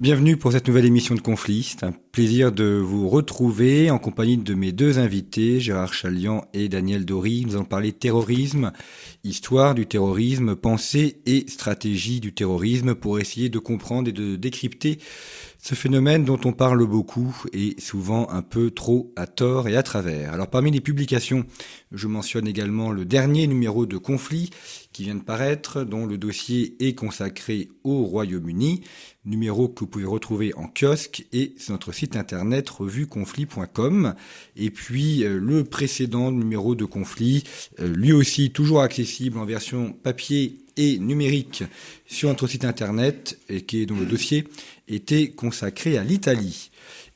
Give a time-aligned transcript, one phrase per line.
[0.00, 1.62] Bienvenue pour cette nouvelle émission de Conflit.
[1.62, 6.68] C'est un plaisir de vous retrouver en compagnie de mes deux invités, Gérard Chalian et
[6.68, 7.44] Daniel Dory.
[7.46, 8.72] Nous allons parler terrorisme,
[9.22, 14.98] histoire du terrorisme, pensée et stratégie du terrorisme pour essayer de comprendre et de décrypter
[15.62, 19.84] ce phénomène dont on parle beaucoup et souvent un peu trop à tort et à
[19.84, 20.34] travers.
[20.34, 21.46] Alors parmi les publications,
[21.92, 24.50] je mentionne également le dernier numéro de Conflit
[24.94, 28.82] qui vient de paraître, dont le dossier est consacré au Royaume-Uni,
[29.24, 34.14] numéro que vous pouvez retrouver en kiosque et sur notre site internet revueconflit.com.
[34.56, 37.42] Et puis euh, le précédent numéro de Conflit,
[37.80, 41.64] euh, lui aussi toujours accessible en version papier et numérique
[42.06, 44.44] sur notre site internet et qui est dont le dossier
[44.86, 46.70] était consacré à l'Italie.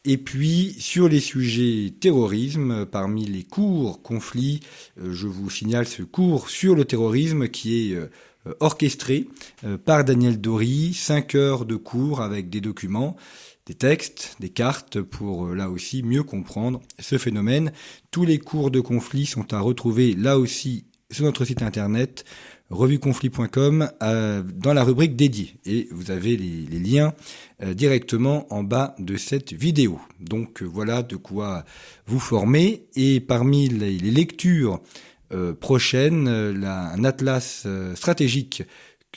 [0.05, 4.61] Et puis, sur les sujets terrorisme, parmi les cours conflits,
[5.01, 8.07] euh, je vous signale ce cours sur le terrorisme qui est euh,
[8.61, 9.29] orchestré
[9.65, 13.17] euh, par Daniel Dory, cinq heures de cours avec des documents,
[13.67, 17.73] des textes, des cartes pour là aussi mieux comprendre ce phénomène.
[18.11, 22.25] Tous les cours de conflit sont à retrouver là aussi sur notre site internet
[22.71, 27.15] revueconflit.com euh, dans la rubrique dédiée et vous avez les, liens
[27.63, 29.99] euh, directement en bas de cette vidéo.
[30.21, 31.65] Donc euh, voilà de quoi
[32.07, 34.81] vous former et parmi les, lectures
[35.61, 38.63] prochaines, un atlas stratégique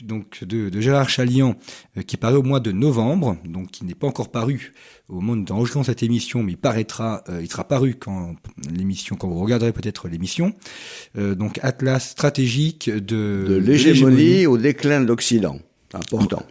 [0.03, 1.55] donc de, de Gérard Chalian
[2.07, 4.73] qui paraît au mois de novembre, donc qui n'est pas encore paru
[5.09, 8.35] au moment d'enregistrer cette émission, mais il paraîtra, euh, il sera paru quand
[8.73, 10.53] l'émission, quand vous regarderez peut-être l'émission.
[11.17, 15.59] Euh, donc Atlas stratégique de, de l'hégémonie au déclin de l'Occident.
[15.93, 16.41] Important.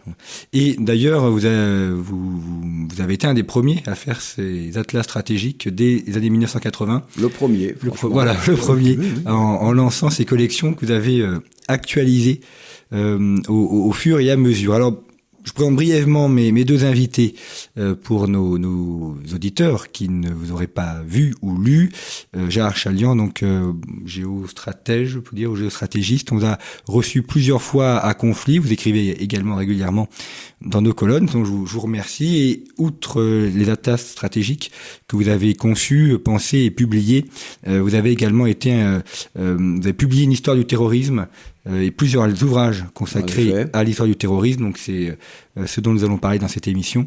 [0.53, 5.03] Et d'ailleurs, vous, avez, vous, vous, avez été un des premiers à faire ces atlas
[5.03, 7.01] stratégiques dès les années 1980.
[7.19, 7.75] Le premier.
[8.03, 12.41] voilà, le premier, En, en, lançant ces collections que vous avez euh, actualisées
[12.93, 14.73] euh, au, au, fur et à mesure.
[14.73, 15.01] Alors,
[15.43, 17.35] je présente brièvement mes, mes deux invités
[17.77, 21.91] euh, pour nos, nos, auditeurs qui ne vous auraient pas vu ou lu.
[22.35, 23.73] Euh, Gérard Chalian, donc euh,
[24.05, 26.31] géostratège, je peux dire, ou géostratégiste.
[26.31, 28.59] On vous a reçu plusieurs fois à conflit.
[28.59, 30.07] Vous écrivez également régulièrement
[30.61, 32.37] dans nos colonnes, donc je vous, je vous remercie.
[32.37, 34.71] Et outre euh, les datas stratégiques
[35.07, 37.25] que vous avez conçues, pensées et publiées,
[37.67, 38.73] vous avez également été,
[39.35, 41.27] vous avez publié une histoire du terrorisme
[41.60, 44.61] euh, et plusieurs ouvrages consacrés à l'histoire du terrorisme.
[44.61, 45.17] Donc c'est
[45.57, 47.05] euh, ce dont nous allons parler dans cette émission.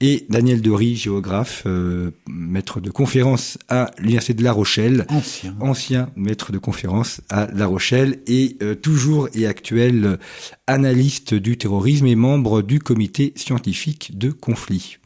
[0.00, 6.10] Et Daniel Dery, géographe, euh, maître de conférence à l'université de La Rochelle, ancien, ancien
[6.16, 10.18] maître de conférence à La Rochelle et toujours et actuel
[10.66, 14.98] analyste du terrorisme et membre du comité scientifique de conflit.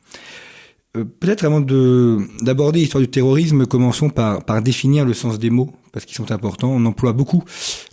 [0.92, 6.16] Peut-être avant d'aborder l'histoire du terrorisme, commençons par, définir le sens des mots parce qu'ils
[6.16, 6.70] sont importants.
[6.70, 7.44] On emploie beaucoup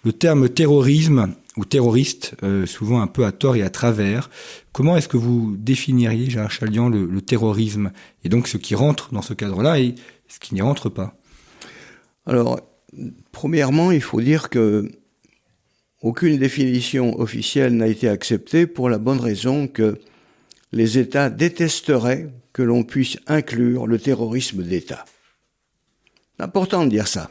[0.04, 4.30] le terme terrorisme ou terroriste, euh, souvent un peu à tort et à travers.
[4.72, 7.92] Comment est-ce que vous définiriez, Gérard Chalian, le, terrorisme
[8.24, 9.96] et donc ce qui rentre dans ce cadre-là et
[10.28, 11.16] ce qui n'y rentre pas?
[12.26, 12.60] Alors,
[13.32, 14.90] premièrement, il faut dire que
[16.02, 19.98] aucune définition officielle n'a été acceptée pour la bonne raison que
[20.76, 25.06] les États détesteraient que l'on puisse inclure le terrorisme d'État.
[26.36, 27.30] C'est important de dire ça.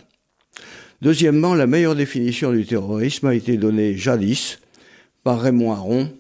[1.03, 4.59] Deuxièmement, la meilleure définition du terrorisme a été donnée jadis
[5.23, 6.11] par Raymond Aron,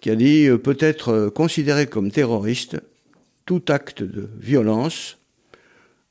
[0.00, 2.78] qui a dit euh, peut être euh, considéré comme terroriste
[3.44, 5.18] tout acte de violence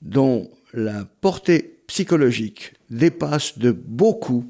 [0.04, 4.46] dont la portée psychologique dépasse de beaucoup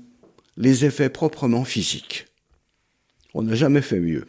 [0.57, 2.25] les effets proprement physiques.
[3.33, 4.25] On n'a jamais fait mieux.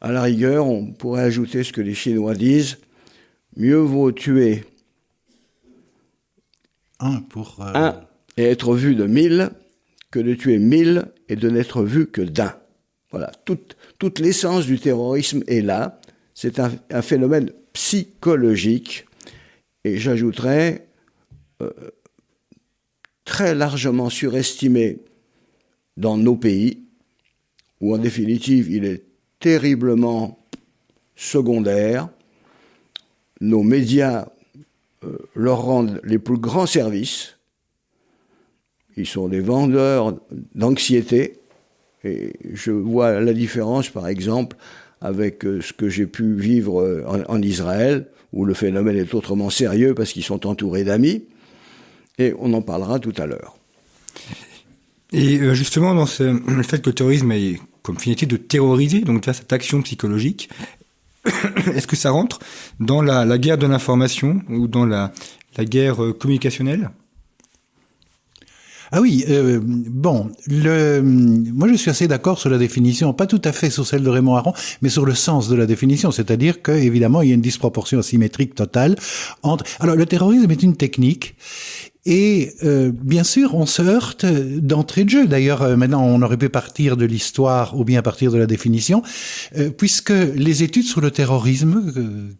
[0.00, 2.78] À la rigueur, on pourrait ajouter ce que les Chinois disent,
[3.56, 4.64] mieux vaut tuer
[6.98, 7.92] un pour euh,
[8.36, 9.50] et être vu de mille
[10.10, 12.54] que de tuer mille et de n'être vu que d'un.
[13.10, 16.00] Voilà, toute, toute l'essence du terrorisme est là.
[16.34, 16.70] C'est un,
[17.02, 19.06] phénomène psychologique
[19.84, 20.88] et j'ajouterais
[21.62, 21.70] euh,
[23.24, 24.98] très largement surestimé
[25.96, 26.84] dans nos pays,
[27.80, 29.05] où en définitive il est
[29.40, 30.38] terriblement
[31.14, 32.08] secondaire.
[33.40, 34.28] Nos médias
[35.04, 37.36] euh, leur rendent les plus grands services
[38.96, 40.16] ils sont des vendeurs
[40.54, 41.38] d'anxiété.
[42.04, 44.56] Et je vois la différence, par exemple,
[45.00, 49.50] avec euh, ce que j'ai pu vivre euh, en, Israël, où le phénomène est autrement
[49.50, 51.24] sérieux parce qu'ils sont entourés d'amis.
[52.18, 53.56] Et on en parlera tout à l'heure.
[55.12, 59.24] Et justement, dans ce, le fait que le terrorisme ait comme finalité de terroriser, donc
[59.24, 60.50] faire cette action psychologique,
[61.74, 62.40] est-ce que ça rentre
[62.80, 65.12] dans la, guerre de l'information ou dans la,
[65.60, 66.90] guerre communicationnelle?
[68.92, 73.52] Ah oui, euh, bon, moi je suis assez d'accord sur la définition, pas tout à
[73.52, 76.70] fait sur celle de Raymond Aron, mais sur le sens de la définition, c'est-à-dire que
[76.72, 78.96] évidemment il y a une disproportion asymétrique totale
[79.42, 79.64] entre.
[79.80, 81.34] Alors le terrorisme est une technique
[82.06, 85.26] et euh, bien sûr, on se heurte d'entrée de jeu.
[85.26, 89.02] D'ailleurs, euh, maintenant, on aurait pu partir de l'histoire ou bien partir de la définition,
[89.56, 91.92] euh, puisque les études sur le terrorisme,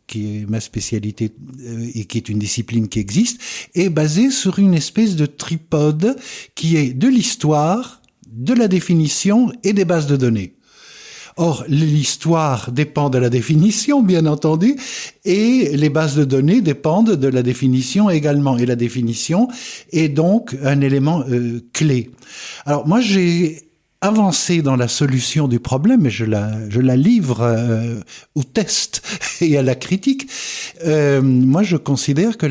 [0.07, 1.33] qui est ma spécialité
[1.95, 3.41] et qui est une discipline qui existe,
[3.75, 6.17] est basée sur une espèce de tripode
[6.55, 8.03] qui est de l'histoire,
[8.33, 10.56] de la définition et des bases de données.
[11.39, 14.77] Or, l'histoire dépend de la définition, bien entendu,
[15.27, 18.57] et les bases de données dépendent de la définition également.
[18.57, 19.49] Et la définition
[19.93, 22.11] est donc un élément euh, clé.
[22.65, 23.67] Alors, moi, j'ai
[24.01, 28.01] avancé dans la solution du problème, et je la, je la livre euh,
[28.35, 29.03] au test
[29.41, 30.29] et à la critique,
[30.85, 32.47] euh, moi je considère que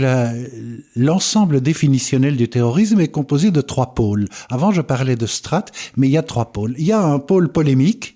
[0.95, 4.27] l'ensemble définitionnel du terrorisme est composé de trois pôles.
[4.49, 6.75] Avant je parlais de strates, mais il y a trois pôles.
[6.77, 8.15] Il y a un pôle polémique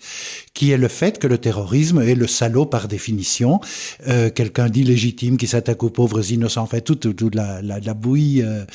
[0.60, 3.62] qui est le fait que le terrorisme est le salaud par définition,
[4.10, 8.66] euh, quelqu'un d'illégitime qui s'attaque aux pauvres innocents, en fait toute, la, bouillie euh,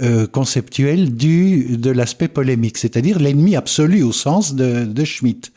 [0.00, 5.52] euh, conceptuelle du de l'aspect polémique, c'est-à-dire l'ennemi absolu au sens de, Schmitt.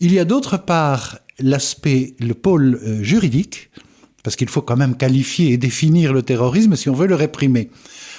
[0.00, 3.70] Il y a d'autre part l'aspect, le pôle juridique,
[4.24, 7.70] parce qu'il faut quand même qualifier et définir le terrorisme si on veut le réprimer.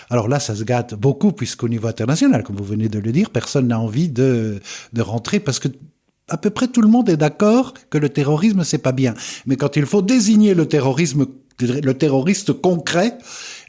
[0.10, 3.30] Alors là, ça se gâte beaucoup, puisqu'au niveau international, comme vous venez de le dire,
[3.30, 4.62] personne n'a envie de,
[4.94, 5.68] de rentrer, parce que
[6.30, 9.14] à peu près tout le monde est d'accord que le terrorisme, c'est pas bien.
[9.46, 11.28] Mais quand il faut désigner le terrorisme,
[11.60, 13.18] le terroriste concret,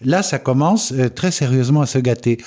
[0.01, 2.39] là, ça commence euh, très sérieusement à se gâter.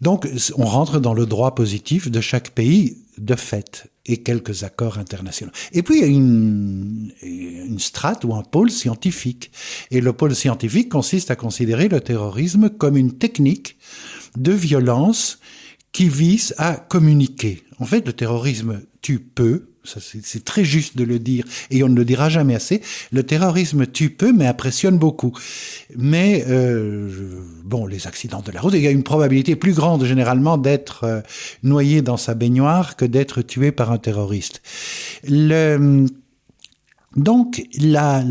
[0.00, 4.98] Donc, on rentre dans le droit positif de chaque pays de fait et quelques accords
[4.98, 5.50] internationaux.
[5.72, 9.50] Et puis, il y a une, une strate ou un pôle scientifique.
[9.90, 13.76] Et le pôle scientifique consiste à considérer le terrorisme comme une technique
[14.36, 15.40] de violence
[15.90, 17.64] qui vise à communiquer.
[17.80, 21.94] En fait, le terrorisme tue peu, c'est très juste de le dire, et on ne
[21.94, 22.82] le dira jamais assez.
[23.10, 25.32] Le terrorisme tue peu, mais impressionne beaucoup.
[25.96, 30.04] Mais euh, bon, les accidents de la route, il y a une probabilité plus grande
[30.04, 31.20] généralement d'être euh,
[31.62, 34.62] noyé dans sa baignoire que d'être tué par un terroriste.
[37.16, 38.30] Donc, l'approche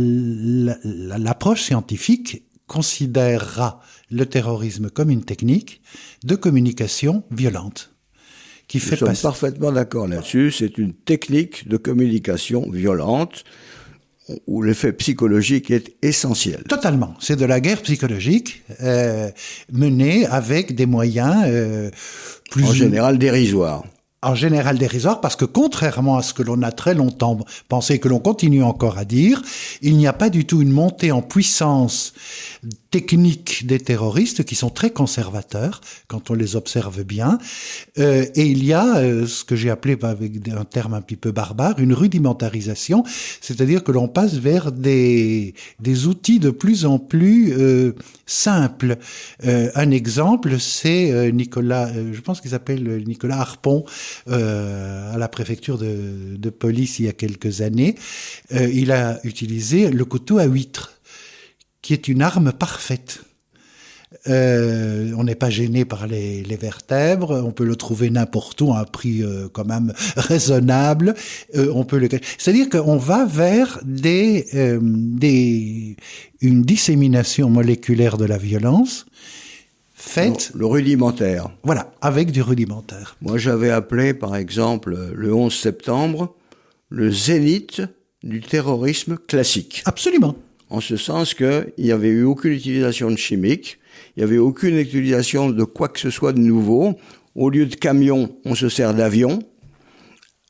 [0.53, 3.81] la, la, scientifique considérera
[4.11, 5.81] le terrorisme comme une technique
[6.23, 7.96] de communication violente
[8.67, 9.21] qui fait Nous sommes passer...
[9.23, 10.51] parfaitement d'accord là-dessus.
[10.51, 13.43] C'est une technique de communication violente
[14.45, 16.63] où l'effet psychologique est essentiel.
[16.67, 17.13] Totalement.
[17.19, 19.29] C'est de la guerre psychologique euh,
[19.71, 21.89] menée avec des moyens euh,
[22.51, 22.65] plus...
[22.65, 23.85] En général dérisoires
[24.27, 27.39] en général dérisoire parce que contrairement à ce que l'on a très longtemps
[27.69, 29.41] pensé, que l'on continue encore à dire,
[29.81, 32.13] il n'y a pas du tout une montée en puissance
[32.91, 37.37] technique des terroristes qui sont très conservateurs quand on les observe bien.
[37.99, 41.15] Euh, et il y a euh, ce que j'ai appelé avec un terme un petit
[41.15, 43.03] peu barbare, une rudimentarisation,
[43.41, 47.93] c'est-à-dire que l'on passe vers des, des outils de plus en plus euh,
[48.25, 48.97] simples.
[49.43, 53.85] Un exemple, c'est Nicolas, je pense qu'il s'appelle Nicolas Harpon,
[54.29, 57.95] euh, à la préfecture de, police il y a quelques années,
[58.53, 60.93] euh, il a utilisé le couteau à huître,
[61.81, 63.21] qui est une arme parfaite.
[64.27, 68.79] Euh, on n'est pas gêné par les, vertèbres, on peut le trouver n'importe où à
[68.79, 71.13] un prix quand même raisonnable.
[71.55, 72.07] On peut le,
[72.37, 74.45] c'est-à-dire qu'on va vers des,
[76.41, 79.05] une dissémination moléculaire de la violence
[80.07, 81.49] Faites le, le, rudimentaire.
[81.63, 83.17] Voilà, avec du rudimentaire.
[83.21, 86.35] Moi, j'avais appelé, par exemple, le 11 septembre,
[86.89, 87.81] le zénith
[88.23, 89.83] du terrorisme classique.
[89.85, 90.35] Absolument.
[90.69, 93.79] En ce sens qu'il n'y avait eu aucune utilisation de chimiques,
[94.15, 96.97] il n'y avait aucune utilisation de quoi que ce soit de nouveau.
[97.35, 99.39] Au lieu de camions, on se sert d'avions.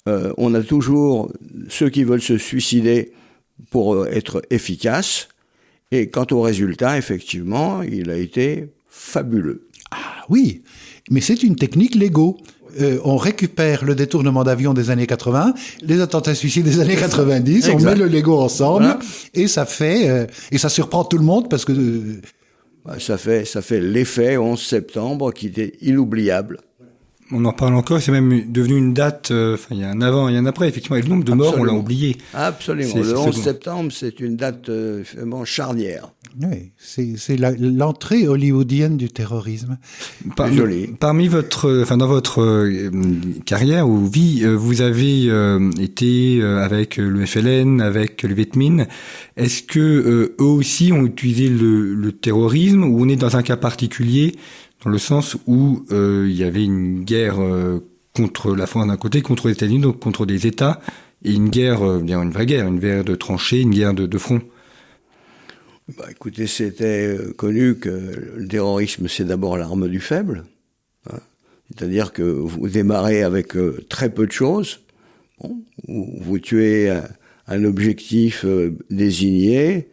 [0.07, 1.31] Euh, on a toujours
[1.69, 3.11] ceux qui veulent se suicider
[3.69, 5.27] pour être efficaces.
[5.91, 9.67] Et quant au résultat, effectivement, il a été fabuleux.
[9.91, 10.63] Ah oui,
[11.09, 12.37] mais c'est une technique Lego.
[12.79, 17.69] Euh, on récupère le détournement d'avion des années 80, les attentats suicides des années 90,
[17.69, 18.99] on met le Lego ensemble voilà.
[19.33, 22.21] et ça fait euh, et ça surprend tout le monde parce que euh,
[22.99, 26.59] ça fait ça fait l'effet 11 septembre qui était inoubliable.
[27.31, 30.01] On en parle encore, c'est même devenu une date, euh, enfin, il y a un
[30.01, 31.71] avant et un après, effectivement, et le nombre de morts, Absolument.
[31.71, 32.17] on l'a oublié.
[32.33, 32.95] Absolument.
[32.95, 36.13] Le 11 septembre, c'est une date euh, vraiment charnière.
[36.41, 39.77] Oui, c'est l'entrée hollywoodienne du terrorisme.
[40.35, 40.49] Par,
[40.99, 42.91] Parmi votre, enfin dans votre euh,
[43.45, 48.85] carrière ou vie, euh, vous avez euh, été avec le FLN, avec le Vietminh.
[49.35, 53.57] Est-ce que eux aussi ont utilisé le, le, terrorisme ou on est dans un cas
[53.57, 54.35] particulier
[54.83, 57.37] dans le sens où il y avait une guerre
[58.13, 60.81] contre la France d'un côté, contre les États-Unis, donc contre des États,
[61.23, 64.17] et une guerre, bien une vraie guerre, une guerre de tranchées, une guerre de, de
[64.17, 64.41] front?
[65.95, 70.43] Bah, écoutez, c'était euh, connu que le terrorisme, c'est d'abord l'arme du faible.
[71.09, 71.19] Hein.
[71.69, 74.81] C'est-à-dire que vous démarrez avec euh, très peu de choses.
[75.87, 76.91] vous tuez
[77.47, 79.87] un, objectif euh, désigné,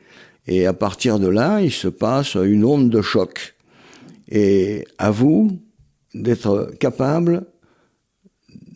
[0.48, 3.54] et à partir de là, il se passe une onde de choc.
[4.28, 5.60] Et à vous
[6.12, 7.46] d'être capable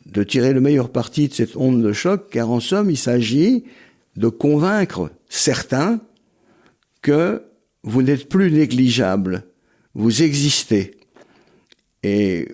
[0.07, 3.65] de tirer le meilleur parti de cette onde de choc, car en somme, il s'agit
[4.17, 6.01] de convaincre certains
[7.09, 7.43] que
[7.85, 9.45] vous n'êtes plus négligeable,
[9.95, 10.99] vous existez.
[12.03, 12.47] Et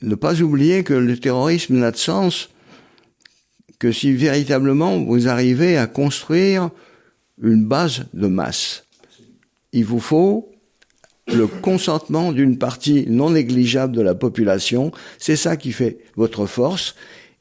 [0.00, 2.48] ne pas oublier que le terrorisme n'a de sens
[3.78, 6.70] que si véritablement vous arrivez à construire
[7.42, 8.86] une base de masse.
[9.74, 10.50] Il vous faut
[11.26, 14.92] le consentement d'une partie non négligeable de la population.
[15.18, 16.94] C'est ça qui fait votre force.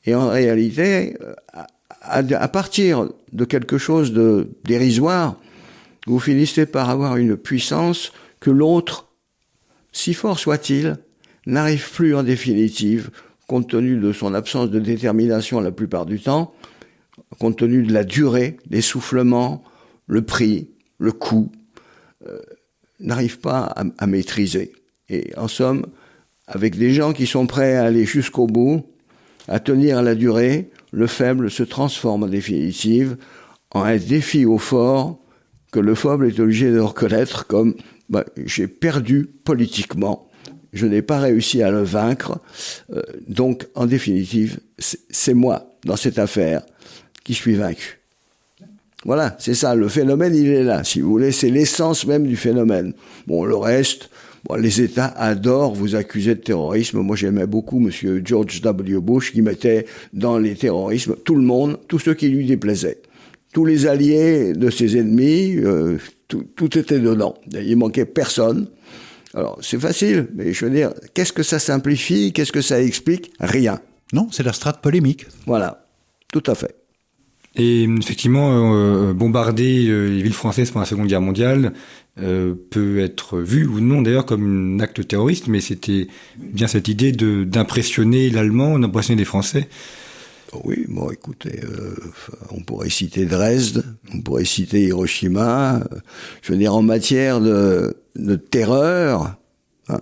[0.06, 1.16] Et en réalité,
[2.02, 5.38] à, partir de quelque chose de dérisoire,
[6.10, 9.10] vous finissez par avoir une puissance que l'autre,
[9.92, 10.98] si fort soit-il,
[11.46, 13.12] n'arrive plus en définitive,
[13.48, 16.56] compte tenu de son absence de détermination la plupart du temps,
[17.38, 19.64] compte tenu de la durée, l'essoufflement,
[20.08, 21.52] le prix, le coût,
[22.28, 22.40] euh,
[23.00, 24.74] n'arrive pas à, maîtriser.
[25.10, 25.86] Et en somme,
[26.48, 28.84] avec des gens qui sont prêts à aller jusqu'au bout,
[29.48, 33.16] à tenir la durée, le faible se transforme en définitive
[33.70, 35.20] en un défi au fort
[35.72, 37.76] que le faible est obligé de reconnaître comme
[38.10, 40.28] bah, j'ai perdu politiquement,
[40.74, 42.40] je n'ai pas réussi à le vaincre,
[42.94, 46.64] euh, donc en définitive, c'est moi dans cette affaire
[47.24, 48.00] qui suis vaincu.
[49.06, 52.36] Voilà, c'est ça, le phénomène il est là, si vous voulez, c'est l'essence même du
[52.36, 52.94] phénomène.
[53.28, 54.10] Bon, le reste,
[54.46, 57.00] bon, les États adorent vous accuser de terrorisme.
[57.00, 59.00] Moi j'aimais beaucoup Monsieur George W.
[59.00, 63.02] Bush qui mettait dans les terrorismes tout le monde, tous ceux qui lui déplaisaient
[63.54, 67.36] tous les alliés de ses ennemis, euh, tout, tout, était dedans.
[67.52, 68.68] Il manquait personne.
[69.34, 73.32] Alors c'est facile, mais je veux dire, qu'est-ce que ça simplifie Qu'est-ce que ça explique
[73.40, 73.80] Rien.
[74.12, 75.28] Non, c'est la strate polémique.
[75.46, 75.86] Voilà,
[76.32, 76.76] tout à fait.
[77.56, 81.74] Et effectivement, euh, bombarder euh, les villes françaises pendant la Seconde Guerre mondiale
[82.70, 87.14] peut être vu ou non d'ailleurs comme un acte terroriste, mais c'était bien cette idée
[87.14, 89.70] de d'impressionner l'Allemand, d'impressionner les Français.
[90.64, 91.96] Oui, bon, écoutez, euh,
[92.52, 95.82] on pourrait citer Dresde, on pourrait citer Hiroshima.
[96.42, 97.96] je veux dire, en matière de,
[98.50, 99.36] terreur,
[99.90, 100.00] hein,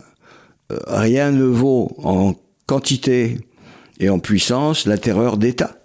[0.72, 2.34] euh, rien ne vaut en
[2.66, 3.40] quantité
[4.00, 5.76] et en puissance la terreur d'État.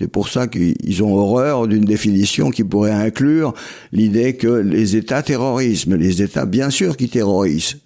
[0.00, 3.52] C'est pour ça qu'ils ont horreur d'une définition qui pourrait inclure
[3.90, 5.86] l'idée que les États terrorisent.
[5.88, 7.78] Mais les États, bien sûr, qui terrorisent.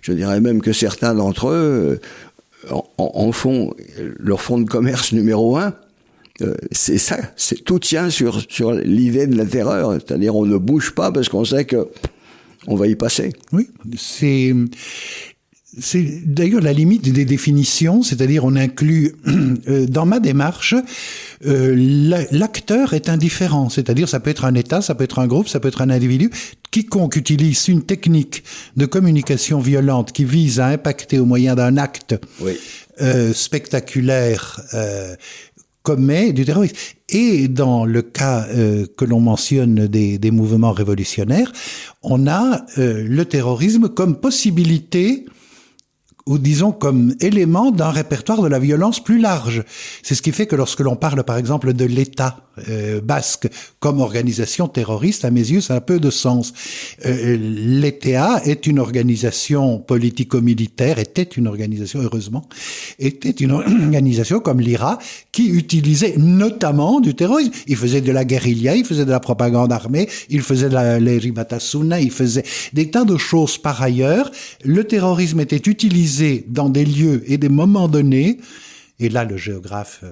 [0.00, 2.00] je dirais même que certains d'entre eux
[2.98, 3.74] en, fond,
[4.18, 5.74] leur fonds de commerce numéro un,
[6.42, 10.56] euh, c'est ça, c'est tout tient sur sur l'idée de la terreur, c'est-à-dire on ne
[10.56, 11.88] bouge pas parce qu'on sait que
[12.66, 13.32] on va y passer.
[13.52, 14.52] Oui, c'est
[15.80, 19.14] c'est d'ailleurs la limite des définitions, c'est-à-dire on inclut
[19.68, 20.74] euh, dans ma démarche
[21.46, 25.48] euh, l'acteur est indifférent, c'est-à-dire ça peut être un État, ça peut être un groupe,
[25.48, 26.30] ça peut être un individu.
[26.70, 28.44] Quiconque utilise une technique
[28.76, 32.16] de communication violente qui vise à impacter au moyen d'un acte
[33.00, 34.60] euh, spectaculaire
[35.82, 36.76] commet du terrorisme.
[37.10, 38.48] Et dans le cas
[38.96, 41.52] que l'on mentionne des, des, mouvements révolutionnaires,
[42.02, 45.26] on a le terrorisme comme possibilité
[46.26, 49.62] ou disons comme élément d'un répertoire de la violence plus large.
[50.02, 53.48] C'est ce qui fait que lorsque l'on parle par exemple de l'État euh, basque
[53.80, 56.54] comme organisation terroriste, à mes yeux, ça a peu de sens.
[57.04, 62.48] Euh, L'ETA est une organisation politico-militaire, était une organisation, heureusement,
[63.00, 64.98] était une organisation comme l'IRA
[65.32, 67.50] qui utilisait notamment du terrorisme.
[67.66, 72.00] Il faisait de la guérilla, il faisait de la propagande armée, il faisait de l'erimatasuna,
[72.00, 74.30] il faisait des tas de choses par ailleurs.
[74.64, 76.13] Le terrorisme était utilisé
[76.48, 78.40] dans des lieux et des moments donnés,
[78.98, 80.04] et là le géographe...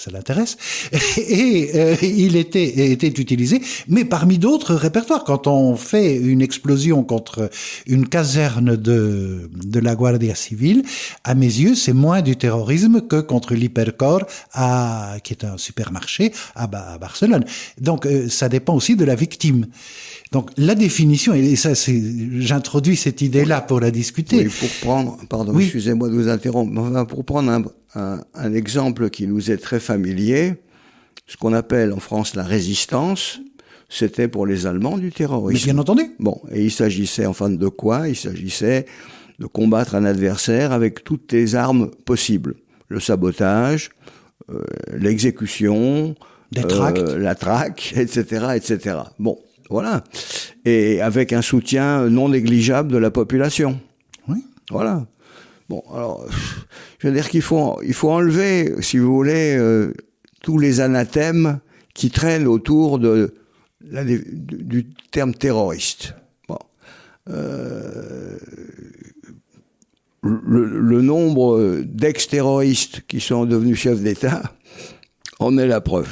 [0.00, 0.56] Ça l'intéresse.
[1.18, 5.24] Et euh, il était, était utilisé, mais parmi d'autres répertoires.
[5.24, 7.50] Quand on fait une explosion contre
[7.86, 10.84] une caserne de, de la Guardia Civile,
[11.24, 14.22] à mes yeux, c'est moins du terrorisme que contre l'Hypercor,
[14.54, 17.44] à, qui est un supermarché à, à Barcelone.
[17.78, 19.66] Donc, euh, ça dépend aussi de la victime.
[20.32, 22.00] Donc la définition, et ça, c'est,
[22.38, 24.46] j'introduis cette idée-là pour la discuter.
[24.46, 29.26] Oui, pour prendre, pardon, excusez-moi de vous interrompre, pour prendre un, un, un, exemple qui
[29.26, 30.54] nous est très familier,
[31.26, 33.40] ce qu'on appelle en France la résistance,
[33.88, 35.66] c'était pour les Allemands du terrorisme.
[35.66, 36.12] Mais bien entendu.
[36.18, 38.08] Bon, et il s'agissait enfin de quoi?
[38.08, 38.86] Il s'agissait
[39.38, 42.54] de combattre un adversaire avec toutes les armes possibles.
[42.88, 43.90] Le sabotage,
[44.50, 46.14] euh, l'exécution,
[46.56, 48.98] euh, la traque, etc., etc.
[49.18, 50.04] Bon, voilà.
[50.64, 53.80] Et avec un soutien non négligeable de la population.
[54.28, 54.44] Oui.
[54.70, 55.06] Voilà.
[55.70, 56.26] Bon, alors,
[56.98, 59.94] je veux dire qu'il faut, il faut enlever, si vous voulez, euh,
[60.42, 61.60] tous les anathèmes
[61.94, 63.28] qui traînent autour du,
[65.12, 66.14] terme terroriste.
[67.28, 68.36] Euh,
[70.22, 74.42] le, nombre d'ex-terroristes qui sont devenus chefs d'État
[75.38, 76.08] en est la preuve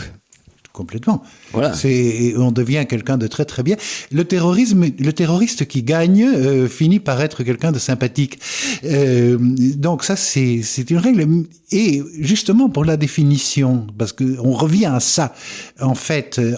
[0.79, 1.25] complètement.
[1.53, 1.75] Voilà.
[1.75, 3.77] C'est, on devient quelqu'un de très très bien.
[4.13, 8.39] Le terrorisme, le terroriste qui gagne euh, finit par être quelqu'un de sympathique.
[8.85, 11.27] Euh, donc ça, c'est c'est une règle.
[11.73, 15.35] Et justement pour la définition, parce que on revient à ça.
[15.81, 16.55] En fait, euh,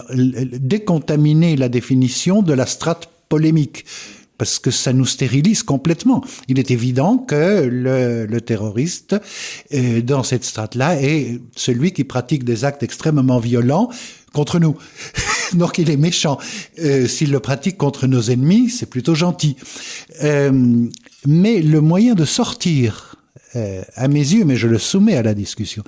[0.75, 3.85] décontaminer la définition de la strate polémique
[4.41, 6.23] parce que ça nous stérilise complètement.
[6.47, 9.15] Il est évident que le, terroriste,
[9.71, 13.91] euh, dans cette strate-là, est celui qui pratique des actes extrêmement violents
[14.33, 14.75] contre nous.
[15.53, 16.39] Donc il est méchant.
[16.79, 19.57] Euh, S'il le pratique contre nos ennemis, c'est plutôt gentil.
[20.23, 20.87] Euh,
[21.27, 23.10] mais le moyen de sortir
[23.55, 25.83] euh, à mes yeux, mais je le soumets à la discussion.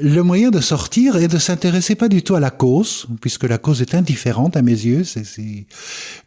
[0.00, 3.58] Le moyen de sortir est de s'intéresser pas du tout à la cause, puisque la
[3.58, 5.02] cause est indifférente à mes yeux.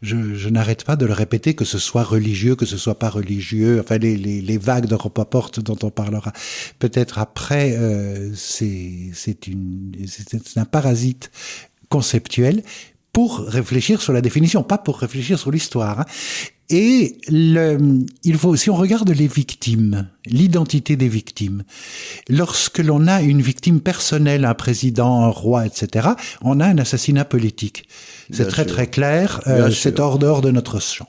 [0.02, 3.80] Je, n'arrête pas de le répéter, que ce soit religieux, que ce soit pas religieux.
[3.80, 6.32] Enfin, les, vagues de porte dont on parlera
[6.78, 9.10] peut-être après, euh, c'est
[10.56, 11.30] un parasite
[11.88, 12.62] conceptuel
[13.12, 16.00] pour réfléchir sur la définition, pas pour réfléchir sur l'histoire.
[16.00, 16.04] Hein.
[16.70, 17.78] Et le,
[18.24, 21.62] il faut, si on regarde les victimes, l'identité des victimes,
[22.28, 26.08] lorsque l'on a une victime personnelle, un président, un roi, etc.,
[26.42, 27.88] on a un assassinat politique.
[28.30, 31.06] C'est très très clair, euh, c'est hors dehors de notre champ.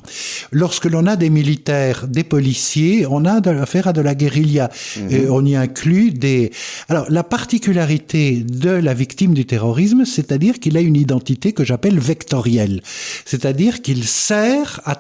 [0.52, 4.70] Lorsque l'on a des militaires, des policiers, on a affaire à de la guérilla.
[4.98, 5.12] Mhm.
[5.12, 6.52] Et on y inclut des...
[6.88, 12.00] Alors la particularité de la victime du terrorisme, c'est-à-dire qu'il a une identité que j'appelle
[12.00, 12.82] vectorielle.
[13.26, 14.96] C'est-à-dire qu'il sert à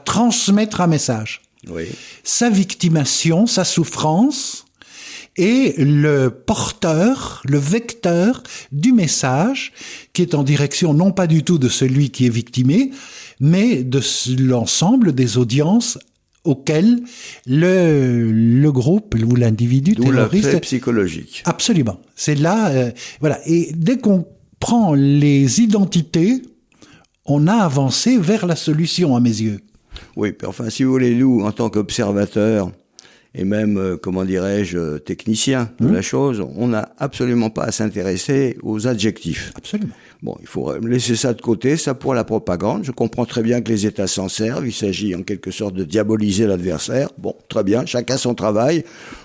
[0.49, 1.41] transmettre un message.
[1.69, 1.83] Oui.
[2.23, 4.65] Sa victimation, sa souffrance,
[5.37, 9.71] et le porteur, le vecteur du message
[10.11, 12.91] qui est en direction non pas du tout de celui qui est victimé,
[13.39, 14.01] mais de
[14.41, 15.97] l'ensemble des audiences
[16.43, 17.01] auxquelles
[17.45, 20.59] le, le groupe ou l'individu terroriste...
[20.61, 21.43] psychologique.
[21.45, 22.01] Absolument.
[22.15, 22.69] C'est là...
[22.69, 23.39] Euh, voilà.
[23.45, 24.25] Et dès qu'on
[24.59, 26.41] prend les identités,
[27.25, 29.61] on a avancé vers la solution à mes yeux.
[30.19, 32.73] Oui, enfin, si vous voulez, nous, en tant qu'observateurs,
[33.33, 35.93] et même, euh, comment dirais-je, technicien de mmh.
[35.93, 39.53] la chose, on n'a absolument pas à s'intéresser aux adjectifs.
[39.55, 39.93] Absolument.
[40.21, 42.83] Bon, il faut laisser ça de côté, ça pour la propagande.
[42.83, 44.67] Je comprends très bien que les États s'en servent.
[44.67, 47.11] Il s'agit en quelque sorte de diaboliser l'adversaire.
[47.17, 48.83] Bon, très bien, chacun son travail.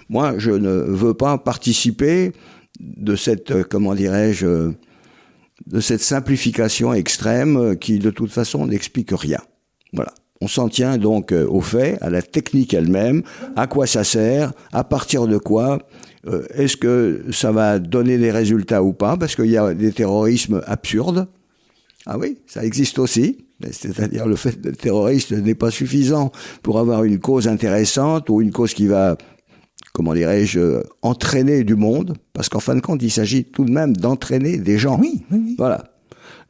[0.09, 2.31] Moi, je ne veux pas participer
[2.79, 4.71] de cette, euh, comment dirais-je,
[5.67, 9.41] de cette simplification extrême qui, de toute façon, n'explique rien.
[9.93, 10.15] Voilà.
[10.45, 13.23] On s'en tient donc euh, au fait, à la technique elle-même,
[13.57, 15.79] à quoi ça sert, à partir de quoi,
[16.27, 19.91] euh, est-ce que ça va donner des résultats ou pas, parce qu'il y a des
[19.91, 21.29] terrorismes absurdes.
[22.05, 23.47] Ah oui, ça existe aussi.
[23.71, 26.31] C'est-à-dire le fait d'être terroriste n'est pas suffisant
[26.63, 29.17] pour avoir une cause intéressante ou une cause qui va,
[29.95, 33.97] comment dirais-je, entraîner du monde, parce qu'en fin de compte, il s'agit tout de même
[33.97, 34.99] d'entraîner des gens.
[35.01, 35.55] Oui, oui, oui.
[35.57, 35.85] Voilà.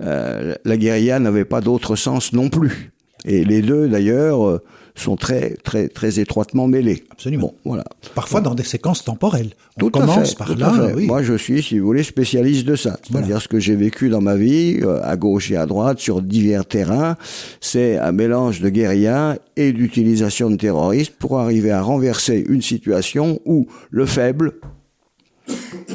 [0.02, 2.93] Euh, la guérilla n'avait pas d'autre sens non plus.
[3.24, 4.62] Et les deux, d'ailleurs, euh,
[4.96, 7.04] sont très, très, très étroitement mêlés.
[7.10, 7.48] Absolument.
[7.48, 7.84] Bon, voilà.
[8.14, 9.50] Parfois dans des séquences temporelles.
[9.76, 10.92] On tout commence à fait, par tout là.
[10.94, 11.06] Oui.
[11.06, 12.98] Moi, je suis, si vous voulez, spécialiste de ça.
[13.02, 13.40] C'est-à-dire Voilà.
[13.40, 16.64] ce que j'ai vécu dans ma vie, euh, à gauche et à droite, sur divers
[16.66, 17.16] terrains.
[17.60, 23.40] C'est un mélange de guérilla et d'utilisation de terroristes pour arriver à renverser une situation
[23.46, 24.52] où le faible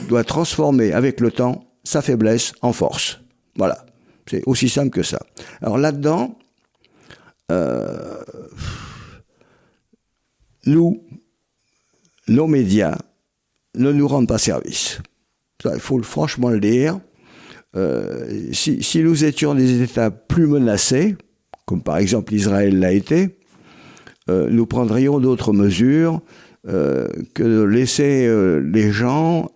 [0.09, 3.19] doit transformer avec le temps sa faiblesse en force.
[3.55, 3.85] Voilà.
[4.29, 5.19] C'est aussi simple que ça.
[5.61, 6.37] Alors là-dedans,
[7.51, 8.21] euh,
[10.65, 11.03] nous,
[12.27, 12.97] nos médias,
[13.75, 14.99] ne nous rendent pas service.
[15.65, 16.99] il faut franchement le dire.
[17.75, 21.15] Euh, si, nous étions des États plus menacés,
[21.65, 23.37] comme par exemple Israël l'a été,
[24.29, 26.21] euh, nous prendrions d'autres mesures
[26.65, 28.27] que de laisser
[28.61, 29.49] les gens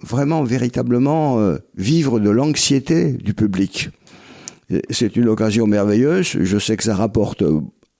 [0.00, 3.90] vraiment, véritablement vivre de l'anxiété du public.
[4.90, 6.36] C'est une occasion merveilleuse.
[6.40, 7.42] Je sais que ça rapporte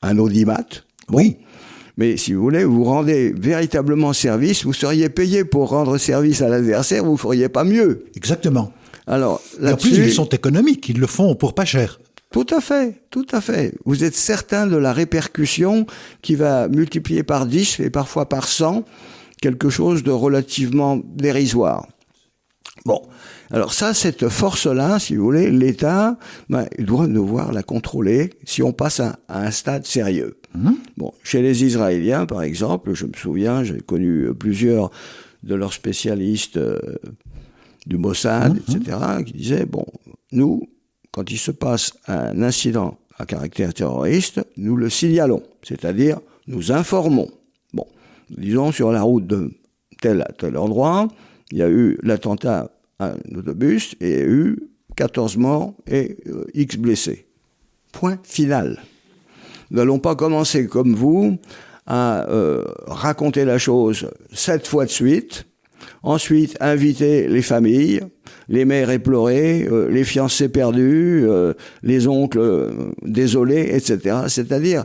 [0.03, 0.65] un audimat.
[1.11, 1.39] oui.
[1.97, 6.49] Mais si vous voulez, vous rendez véritablement service, vous seriez payé pour rendre service à
[6.49, 8.07] l'adversaire, vous ne feriez pas mieux.
[8.17, 8.73] Exactement.
[9.07, 12.01] Alors, en plus, ils sont économiques, ils le font pour pas cher.
[12.33, 13.75] Tout à fait, tout à fait.
[13.85, 15.87] Vous êtes certain de la répercussion
[16.21, 18.85] qui va multiplier par 10 et parfois par 100
[19.41, 21.87] quelque chose de relativement dérisoire.
[22.87, 23.03] Bon,
[23.51, 26.17] alors ça, cette force-là, si vous voulez, l'État
[26.49, 30.39] ben, il doit devoir la contrôler si on passe à, à un stade sérieux.
[30.55, 30.73] Mmh.
[30.97, 34.91] Bon, chez les Israéliens, par exemple, je me souviens, j'ai connu plusieurs
[35.43, 36.79] de leurs spécialistes euh,
[37.87, 38.77] du Mossad, mmh.
[38.77, 39.85] etc., qui disaient bon,
[40.33, 40.69] nous,
[41.11, 47.31] quand il se passe un incident à caractère terroriste, nous le signalons, c'est-à-dire nous informons.
[47.73, 47.87] Bon,
[48.31, 49.53] disons sur la route de
[50.01, 51.09] tel à tel endroit,
[51.51, 54.59] il y a eu l'attentat un autobus et eu
[54.97, 57.27] 14 morts et euh, X blessés.
[57.93, 58.83] Point final.
[59.71, 61.39] Nous n'allons pas commencer comme vous
[61.87, 65.47] à euh, raconter la chose sept fois de suite,
[66.03, 68.01] ensuite inviter les familles,
[68.49, 71.27] les mères éplorées, euh, les fiancés perdus,
[71.83, 74.23] les oncles désolés, etc.
[74.29, 74.85] C'est-à-dire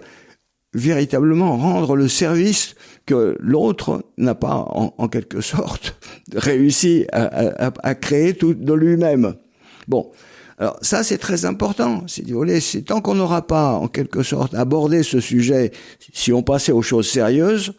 [0.73, 2.75] véritablement rendre le service
[3.09, 5.95] que l'autre n'a pas, en, en, quelque sorte,
[6.35, 9.33] réussi à, à, à créer tout de lui-même.
[9.87, 10.11] Bon,
[10.59, 12.03] alors ça c'est très important.
[12.05, 15.71] C'est tant qu'on n'aura pas, en quelque sorte, abordé ce sujet,
[16.13, 17.73] si on passait aux choses sérieuses,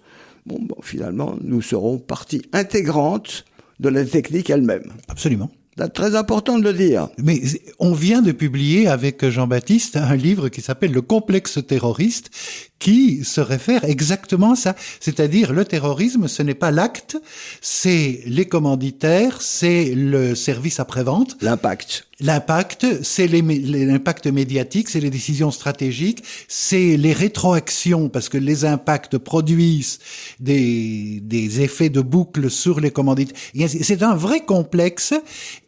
[0.46, 3.44] bon, bon finalement, nous serons partie intégrante
[3.78, 4.92] de la technique elle-même.
[5.06, 5.48] Absolument.
[5.78, 7.08] C'est très important de le dire.
[7.22, 7.40] Mais
[7.78, 12.30] on vient de publier avec Jean-Baptiste un livre qui s'appelle Le complexe terroriste,
[12.80, 14.74] qui se réfère exactement à ça.
[14.98, 17.16] C'est-à-dire, le terrorisme, ce n'est pas l'acte,
[17.60, 21.36] c'est les commanditaires, c'est le service après-vente.
[21.42, 22.08] L'impact.
[22.20, 29.16] L'impact, c'est l'impact médiatique, c'est les décisions stratégiques, c'est les rétroactions, parce que les impacts
[29.18, 30.00] produisent
[30.38, 33.36] des, des effets de boucle sur les commanditaires.
[33.68, 35.14] C'est un vrai complexe,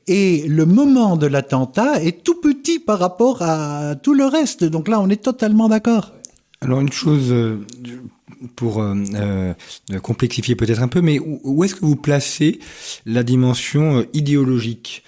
[0.06, 4.64] et le moment de l'attentat est tout petit par rapport à tout le reste.
[4.64, 6.12] Donc là, on est totalement d'accord.
[6.62, 7.58] Alors une chose euh,
[8.54, 9.54] pour euh, euh,
[10.00, 12.60] complexifier peut-être un peu, mais où, est-ce que vous placez
[13.04, 15.02] la dimension idéologique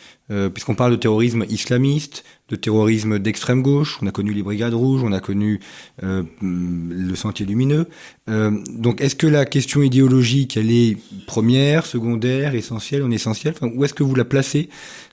[0.54, 5.02] Puisqu'on parle de terrorisme islamiste, de terrorisme d'extrême gauche, on a connu les brigades rouges,
[5.04, 5.60] on a connu
[6.02, 7.86] euh, le sentier lumineux.
[8.26, 13.54] donc est-ce que la question idéologique, elle est première, secondaire, essentielle, en essentielle?
[13.60, 14.70] Où est-ce que vous la placez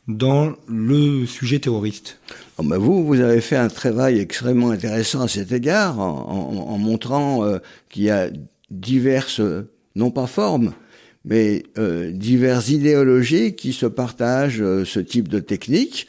[0.07, 2.19] dans le sujet terroriste
[2.61, 7.59] ben Vous, vous avez fait un travail extrêmement intéressant à cet égard, en, montrant euh,
[7.89, 8.29] qu'il y a
[8.69, 9.41] diverses,
[9.95, 10.73] non pas formes,
[11.25, 16.07] mais euh, diverses idéologies qui se partagent euh, ce type de technique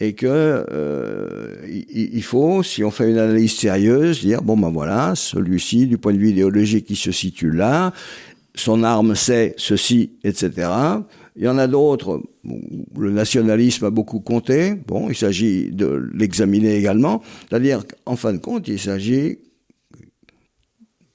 [0.00, 5.14] et que euh, il, faut, si on fait une analyse sérieuse, dire bon ben voilà,
[5.14, 7.92] celui-ci du point de vue idéologique qui se situe là,
[8.56, 10.68] son arme c'est ceci, etc.
[11.36, 12.22] Il y en a d'autres,
[12.96, 18.38] le nationalisme a beaucoup compté, bon, il s'agit de l'examiner également, c'est-à-dire qu'en fin de
[18.38, 19.38] compte, il s'agit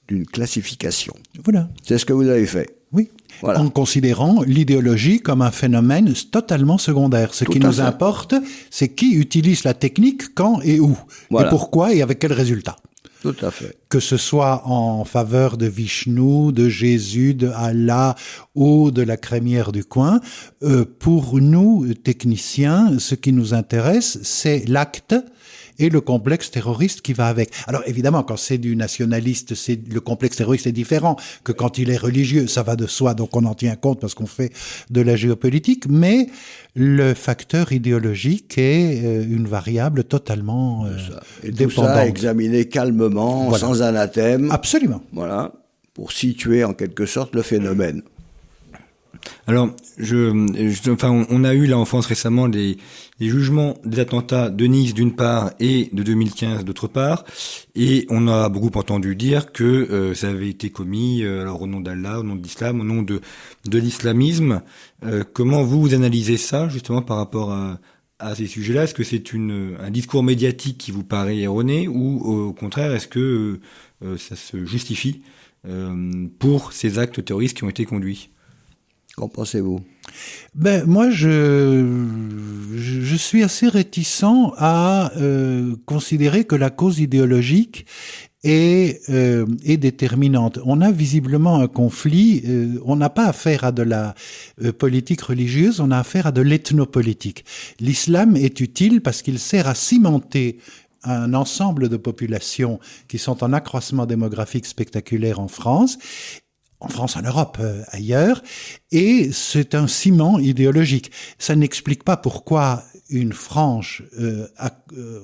[0.08, 1.14] d'une classification.
[1.42, 1.70] Voilà.
[1.82, 2.68] C'est ce que vous avez fait.
[2.92, 3.08] Oui.
[3.40, 3.60] Voilà.
[3.60, 7.32] En considérant l'idéologie comme un phénomène totalement secondaire.
[7.32, 7.80] Ce Tout qui nous fait.
[7.80, 8.34] importe,
[8.70, 10.98] c'est qui utilise la technique, quand et où.
[11.30, 11.46] Voilà.
[11.46, 12.76] Et pourquoi et avec quel résultat.
[13.20, 13.76] Tout à fait.
[13.90, 18.14] Que ce soit en faveur de Vishnu, de Jésus, de Allah
[18.54, 20.20] ou de la crémière du coin,
[20.62, 25.14] euh, pour nous, techniciens, ce qui nous intéresse, c'est l'acte
[25.80, 27.50] et le complexe terroriste qui va avec.
[27.66, 31.90] Alors évidemment, quand c'est du nationaliste, c'est le complexe terroriste est différent que quand il
[31.90, 34.52] est religieux, ça va de soi, donc on en tient compte parce qu'on fait
[34.90, 36.28] de la géopolitique, mais
[36.76, 40.90] le facteur idéologique est euh, une variable totalement euh,
[41.42, 41.94] Et tout dépendante.
[41.96, 43.58] ça examiné calmement, Voilà.
[43.58, 45.02] sans anathème, Absolument.
[45.12, 45.52] voilà,
[45.94, 48.02] pour situer en quelque sorte le phénomène.
[49.46, 49.70] Alors,
[50.88, 52.76] enfin, on, a eu là en France récemment les,
[53.18, 57.24] jugements des attentats de Nice d'une part et de 2015 d'autre part,
[57.74, 61.66] et on a beaucoup entendu dire que euh, ça avait été commis euh, alors au
[61.66, 63.20] nom d'Allah, au nom de l'islam, au nom de
[63.66, 64.62] l'islamisme.
[65.04, 67.78] Euh, comment vous, analysez ça justement par rapport à,
[68.34, 68.84] ces sujets-là?
[68.84, 73.60] Est-ce que c'est un discours médiatique qui vous paraît erroné ou au contraire est-ce que
[74.18, 75.22] ça se justifie
[76.38, 78.28] pour ces actes terroristes qui ont été conduits?
[79.16, 79.80] Qu'en pensez-vous?
[80.54, 81.84] Ben, moi, je,
[82.76, 84.24] je suis assez réticent
[84.56, 87.86] à euh, considérer que la cause idéologique
[88.42, 90.58] est, euh, est déterminante.
[90.64, 94.14] On a visiblement un conflit, euh, on n'a pas affaire à de la
[94.78, 97.44] politique religieuse, on a affaire à de l'ethnopolitique.
[97.80, 100.58] L'islam est utile parce qu'il sert à cimenter
[101.02, 105.98] un ensemble de populations qui sont en accroissement démographique spectaculaire en France
[106.80, 108.42] en France, en Europe, euh, ailleurs,
[108.90, 111.12] et c'est un ciment idéologique.
[111.38, 114.46] Ça n'explique pas pourquoi une frange euh,
[114.96, 115.20] euh,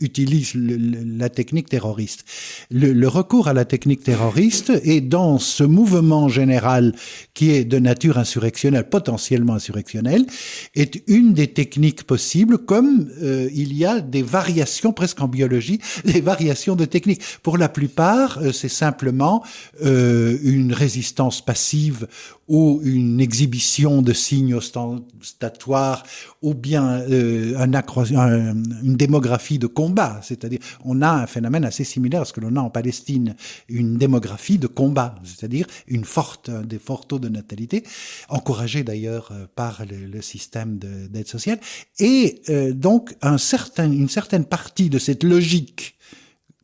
[0.00, 2.24] utilise la technique terroriste.
[2.70, 6.94] Le, recours à la technique terroriste est dans ce mouvement général
[7.34, 10.26] qui est de nature insurrectionnelle, potentiellement insurrectionnelle,
[10.74, 15.80] est une des techniques possibles, comme euh, il y a des variations presque en biologie,
[16.04, 17.22] des variations de techniques.
[17.42, 19.42] Pour la plupart, euh, c'est simplement
[19.82, 22.06] une résistance passive
[22.48, 26.02] ou une exhibition de signes ostentatoires,
[26.42, 30.20] ou bien euh, un un, une démographie de combat.
[30.22, 33.36] C'est-à-dire, on a un phénomène assez similaire à ce que l'on a en Palestine,
[33.68, 37.84] une démographie de combat, c'est-à-dire une forte, des forts taux de natalité,
[38.28, 41.58] encouragé d'ailleurs euh, par le, système d'aide sociale,
[41.98, 45.96] et euh, donc une certaine partie de cette logique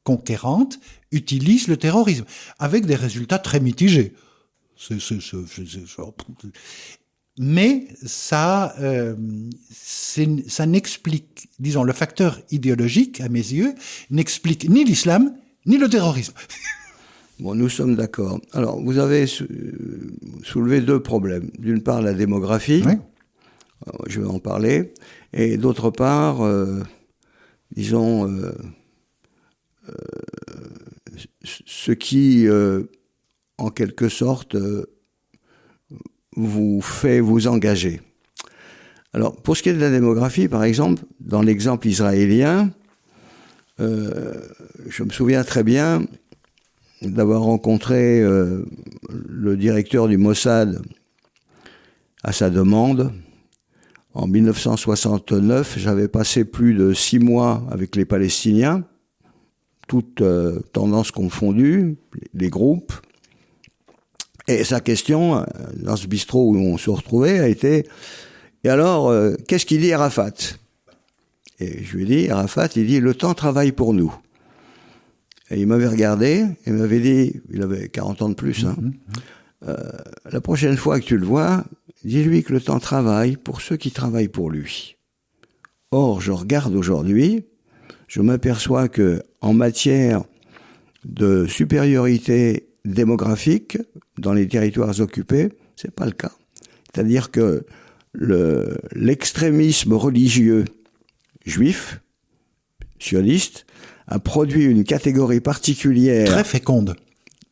[0.05, 0.79] conquérante
[1.11, 2.25] utilise le terrorisme,
[2.59, 4.15] avec des résultats très mitigés
[7.39, 9.15] mais ça, euh,
[9.71, 13.75] ça n'explique, disons, le facteur idéologique, à mes yeux,
[14.11, 15.35] n'explique ni l'islam,
[15.67, 16.35] ni le terrorisme.
[17.41, 18.41] Bon, nous sommes d'accord.
[18.53, 19.27] Alors, vous avez
[20.43, 21.53] soulevé deux problèmes.
[21.57, 22.83] D'une part, la démographie.
[22.85, 22.95] Oui.
[24.09, 24.93] Je vais en parler.
[25.33, 26.83] Et d'autre part, euh,
[27.71, 28.53] disons, euh,
[29.89, 29.95] euh,
[31.45, 32.85] ce qui euh,
[33.59, 34.87] en quelque sorte, euh,
[36.37, 38.01] vous fait vous engager.
[39.13, 42.71] Alors, pour ce qui est de la démographie, par exemple, dans l'exemple israélien,
[43.81, 44.35] euh,
[44.89, 46.05] je me souviens très bien
[47.03, 48.65] d'avoir rencontré euh,
[49.09, 50.81] le directeur du Mossad
[52.23, 53.13] à sa demande.
[54.15, 58.85] En 1969, j'avais passé plus de six mois avec les Palestiniens,
[59.87, 60.23] toutes
[60.73, 61.97] tendances confondues,
[62.35, 62.93] les groupes,
[64.49, 65.45] et sa question, euh,
[65.77, 67.87] dans ce bistrot où on se retrouvait, a été
[68.65, 70.57] Et alors, euh, qu'est-ce qu'il dit Arafat?
[71.61, 74.15] Et je lui ai dit Arafat, il dit Le temps travaille pour nous.
[75.51, 78.65] Et il m'avait regardé, et m'avait dit Il avait 40 ans de plus.
[78.65, 78.93] Hein, mm-hmm.
[79.69, 79.77] euh,
[80.31, 81.65] la prochaine fois que tu le vois,
[82.05, 84.97] dis-lui que le temps travaille pour ceux qui travaillent pour lui.
[85.91, 87.45] Or, je regarde aujourd'hui,
[88.07, 90.25] je m'aperçois que en matière
[91.05, 93.79] de supériorité démographique
[94.19, 96.33] dans les territoires occupés, c'est pas le cas.
[96.93, 97.65] C'est-à-dire que
[98.95, 100.65] l'extrémisme religieux
[101.45, 102.01] juif,
[102.99, 103.67] sioniste,
[104.07, 106.27] a produit une catégorie particulière.
[106.27, 106.97] Très féconde.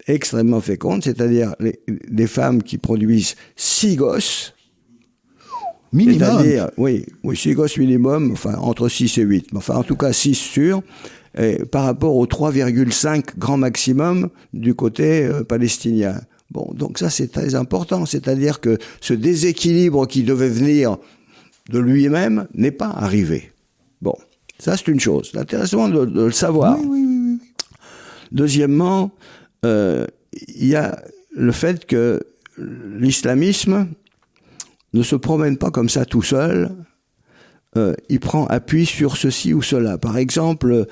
[0.07, 1.55] Extrêmement féconde, c'est-à-dire
[1.89, 4.55] des femmes qui produisent six gosses.
[5.93, 6.19] Minimum.
[6.19, 9.49] C'est-à-dire, oui, oui, six gosses minimum, enfin, entre 6 et 8.
[9.55, 10.83] Enfin, en tout cas, 6 sûrs
[11.71, 16.21] par rapport aux 3,5 grand maximum du côté euh, palestinien.
[16.51, 20.97] Bon, donc ça c'est très important, c'est-à-dire que ce déséquilibre qui devait venir
[21.71, 23.53] de lui-même n'est pas arrivé.
[24.01, 24.15] Bon,
[24.59, 25.31] ça c'est une chose.
[25.33, 26.79] C'est intéressant de, de, le savoir.
[26.81, 27.39] Oui, oui, oui,
[28.33, 29.13] Deuxièmement,
[29.65, 30.07] euh,
[30.49, 31.03] il y a
[31.35, 32.23] le fait que
[32.59, 33.89] l'islamisme
[34.95, 36.71] ne se promène pas comme ça tout seul.
[37.77, 39.99] Euh, il prend appui sur ceci ou cela.
[39.99, 40.87] Par exemple,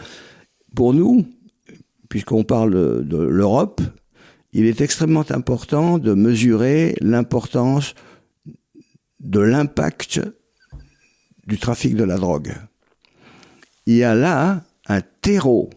[0.75, 1.27] pour nous,
[2.09, 3.81] puisqu'on parle de l'Europe,
[4.53, 7.95] il est extrêmement important de mesurer l'importance
[9.21, 10.21] de l'impact
[11.47, 12.55] du trafic de la drogue.
[13.87, 15.71] Il y a là un terreau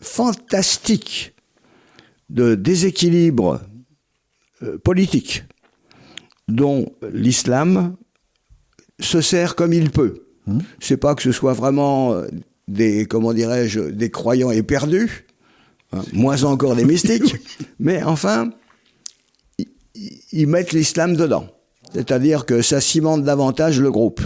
[0.00, 1.34] fantastique
[2.30, 3.60] de déséquilibre
[4.62, 5.44] euh, politique
[6.48, 7.96] dont l'islam
[9.00, 10.26] se sert comme il peut.
[10.46, 10.58] Mmh.
[10.80, 12.26] C'est pas que ce soit vraiment euh,
[12.68, 15.26] des, comment dirais-je, des croyants éperdus,
[15.92, 17.36] hein, moins encore des mystiques,
[17.78, 18.50] mais enfin,
[20.32, 21.46] ils mettent l'islam dedans.
[21.92, 24.20] C'est-à-dire que ça cimente davantage le groupe.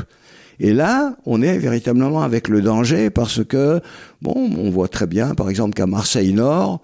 [0.60, 3.80] Et là, on est véritablement avec le danger parce que,
[4.22, 6.80] bon, on voit très bien, par exemple, qu'à Marseille-Nord,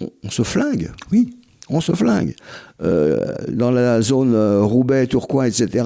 [0.00, 0.92] on, on, se flingue.
[1.10, 1.40] Oui.
[1.68, 2.34] On se flingue.
[2.82, 5.84] Euh, dans la zone euh, Roubaix, Tourcoing, etc.,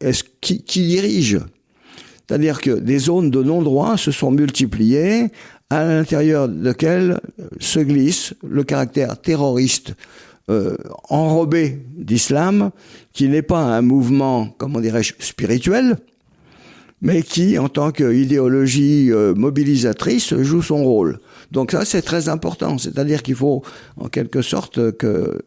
[0.00, 1.40] est-ce qui, qui dirige?
[2.26, 5.30] C'est-à-dire que des zones de non-droit se sont multipliées,
[5.70, 7.20] à l'intérieur desquelles
[7.58, 9.94] se glisse le caractère terroriste
[10.50, 10.76] euh,
[11.08, 12.70] enrobé d'islam,
[13.12, 15.96] qui n'est pas un mouvement, comment dirais-je, spirituel,
[17.00, 21.20] mais qui, en tant qu'idéologie euh, mobilisatrice, joue son rôle.
[21.50, 22.78] Donc ça, c'est très important.
[22.78, 23.62] C'est-à-dire qu'il faut,
[23.96, 25.38] en quelque sorte, que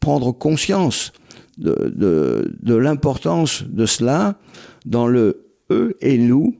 [0.00, 1.12] prendre conscience
[1.58, 4.38] de, de, de l'importance de cela
[4.84, 6.56] dans le eux et nous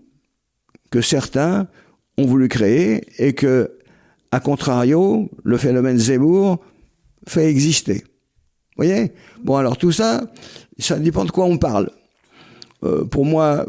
[0.90, 1.68] que certains
[2.18, 3.78] ont voulu créer et que,
[4.30, 6.60] à contrario, le phénomène Zemmour
[7.26, 8.04] fait exister.
[8.76, 9.12] Vous voyez?
[9.42, 10.30] Bon, alors tout ça,
[10.78, 11.90] ça dépend de quoi on parle.
[12.82, 13.66] Euh, pour moi,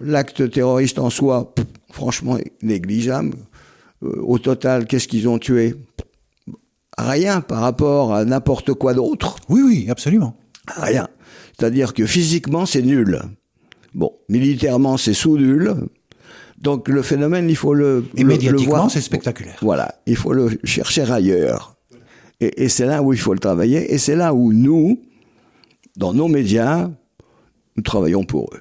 [0.00, 1.54] l'acte terroriste en soi,
[1.90, 3.36] franchement, négligeable.
[4.02, 5.74] Euh, au total, qu'est-ce qu'ils ont tué?
[6.96, 9.36] Rien par rapport à n'importe quoi d'autre.
[9.48, 10.36] Oui, oui, absolument.
[10.66, 11.08] Rien.
[11.56, 13.20] C'est-à-dire que physiquement, c'est nul.
[13.98, 15.74] Bon, militairement, c'est sous-nul.
[16.56, 18.04] Donc le phénomène, il faut le...
[18.16, 19.58] Et le, médiatiquement, c'est spectaculaire.
[19.60, 21.74] Voilà, il faut le chercher ailleurs.
[22.38, 23.92] Et, et c'est là où il faut le travailler.
[23.92, 25.00] Et c'est là où nous,
[25.96, 26.88] dans nos médias,
[27.76, 28.60] nous travaillons pour eux.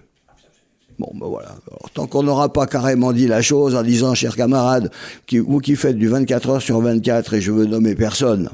[0.98, 1.50] Bon, ben voilà.
[1.50, 4.92] Alors, tant qu'on n'aura pas carrément dit la chose en disant, chers camarades,
[5.28, 8.50] qui, vous qui faites du 24 heures sur 24, et je veux nommer personne,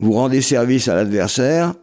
[0.00, 1.74] vous rendez service à l'adversaire,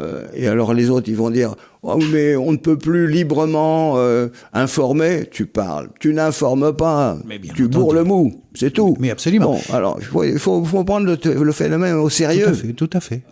[0.00, 3.94] euh, et alors les autres, ils vont dire, oh, mais on ne peut plus librement
[3.96, 5.26] euh, informer.
[5.30, 7.18] Tu parles, tu n'informes pas,
[7.54, 8.96] tu bourres le mou, c'est tout.
[9.00, 9.52] Mais absolument.
[9.52, 12.44] Bon, alors il faut, il faut, faut prendre le, le, phénomène au sérieux.
[12.44, 13.22] Tout à fait, tout à fait.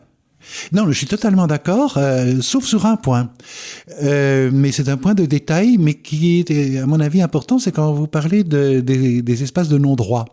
[0.73, 3.31] Non, je suis totalement d'accord, euh, sauf sur un point.
[4.03, 7.73] Euh, mais c'est un point de détail, mais qui est, à mon avis, important, c'est
[7.73, 10.27] quand vous parlez de, des, des espaces de non-droit.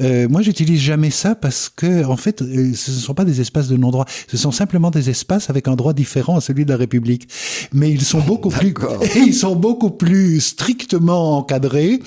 [0.00, 3.40] Euh, moi, j'utilise jamais ça parce que, en fait, euh, ce ne sont pas des
[3.40, 4.06] espaces de non-droit.
[4.28, 7.28] Ce sont simplement des espaces avec un droit différent à celui de la République.
[7.72, 8.74] Mais ils sont beaucoup plus,
[9.16, 12.00] ils sont beaucoup plus strictement encadrés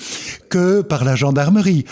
[0.48, 1.84] que par la gendarmerie.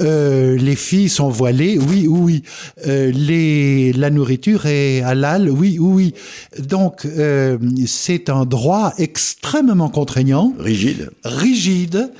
[0.00, 2.42] Euh, les filles sont voilées, oui, oui.
[2.86, 6.14] Euh, les, la nourriture est halal, oui, oui.
[6.58, 10.52] Donc, euh, c'est un droit extrêmement contraignant.
[10.58, 11.10] Rigide.
[11.24, 12.10] Rigide.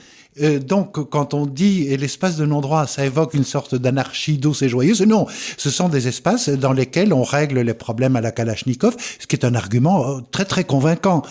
[0.41, 4.69] Euh, donc, quand on dit l'espace de non-droit, ça évoque une sorte d'anarchie douce et
[4.69, 5.03] joyeuse.
[5.03, 5.27] Non,
[5.57, 9.37] ce sont des espaces dans lesquels on règle les problèmes à la Kalachnikov, ce qui
[9.37, 11.23] est un argument très très convaincant,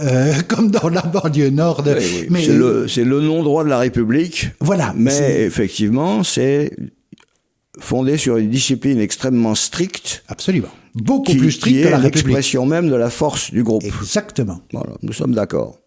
[0.00, 1.82] euh, comme dans la banlieue nord.
[1.82, 1.94] De...
[1.94, 2.26] Oui, oui.
[2.30, 4.48] Mais c'est le, le non-droit de la République.
[4.60, 4.92] Voilà.
[4.96, 6.72] Mais effectivement, c'est
[7.78, 10.24] fondé sur une discipline extrêmement stricte.
[10.28, 10.70] Absolument.
[10.96, 12.26] Beaucoup qui, plus stricte qui que la République.
[12.26, 13.84] l'expression même de la force du groupe.
[13.84, 14.60] Exactement.
[14.72, 15.78] Voilà, nous sommes d'accord.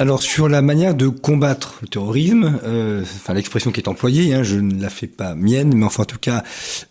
[0.00, 4.42] Alors sur la manière de combattre le terrorisme, euh, enfin l'expression qui est employée, hein,
[4.42, 6.42] je ne la fais pas mienne, mais enfin en tout cas,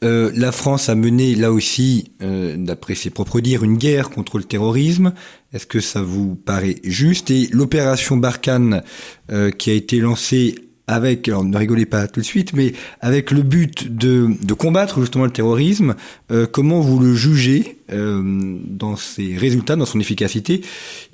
[0.04, 4.38] euh, la France a mené là aussi, euh, d'après ses propres dires, une guerre contre
[4.38, 5.14] le terrorisme.
[5.54, 7.32] Est-ce que ça vous paraît juste?
[7.32, 8.84] Et l'opération Barkhane
[9.32, 13.30] euh, qui a été lancée avec, alors ne rigolez pas tout de suite, mais avec
[13.30, 15.94] le but de, de combattre justement le terrorisme,
[16.32, 20.62] euh, comment vous le jugez euh, dans ses résultats, dans son efficacité,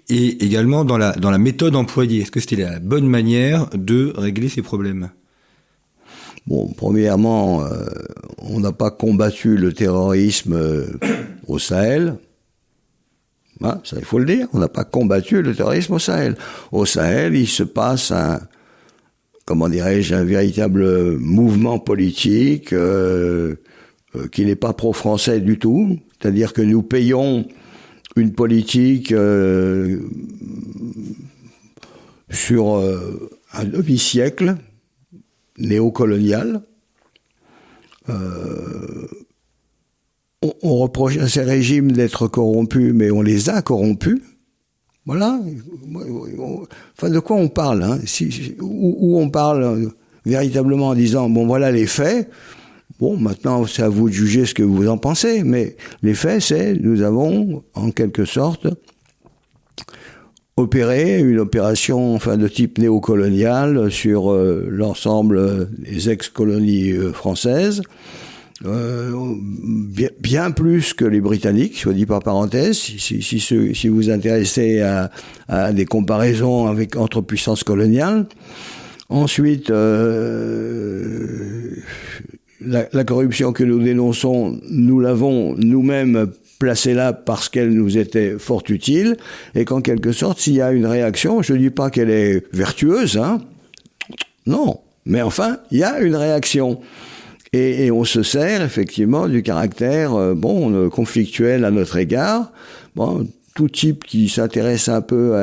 [0.08, 2.22] et également dans la, dans la méthode employée?
[2.22, 5.10] Est-ce que c'était la bonne manière de régler ces problèmes?
[6.48, 7.86] Bon, premièrement, euh,
[8.38, 10.58] on n'a pas combattu le terrorisme
[11.48, 12.16] au Sahel.
[13.62, 14.48] Hein, ça, il faut le dire.
[14.54, 16.38] On n'a pas combattu le terrorisme au Sahel.
[16.72, 18.40] Au Sahel, il se passe un,
[19.46, 23.56] comment dirais-je, un véritable mouvement politique euh,
[24.16, 26.00] euh, qui n'est pas pro-français du tout.
[26.20, 27.48] C'est-à-dire que nous payons
[28.16, 30.00] une politique euh,
[32.30, 34.56] sur euh, un demi-siècle
[35.58, 36.62] néocolonial.
[38.10, 39.08] Euh,
[40.42, 44.22] on, on, reproche à ces régimes d'être corrompus, mais on les a corrompus.
[45.06, 45.40] Voilà.
[47.04, 48.00] De quoi on parle hein?
[48.60, 49.92] Où, on parle
[50.26, 52.30] véritablement en disant bon, voilà les faits.
[53.00, 56.42] Bon, maintenant, c'est à vous de juger ce que vous en pensez, mais les faits,
[56.42, 58.68] c'est nous avons, en quelque sorte,
[60.58, 67.82] opéré une opération enfin, de type néocolonial sur euh, l'ensemble des ex-colonies euh, françaises,
[68.64, 69.12] euh,
[70.20, 75.12] bien, plus que les Britanniques, soit dit par parenthèse, si, vous vous intéressez à,
[75.50, 78.28] à, des comparaisons avec, entre puissances coloniales.
[79.10, 81.76] Ensuite, euh,
[82.62, 88.40] la, la, corruption que nous dénonçons, nous l'avons nous-mêmes placée là parce qu'elle nous était
[88.40, 89.18] fort utile,
[89.54, 92.44] et qu'en quelque sorte, s'il y a une réaction, je ne dis pas qu'elle est
[92.54, 93.42] vertueuse, hein,
[94.48, 96.80] non, mais enfin, il y a une réaction.
[97.58, 102.52] Et, on se sert effectivement du caractère euh, bon euh, conflictuel à notre égard.
[102.98, 105.34] Bon, tout type qui s'intéresse un peu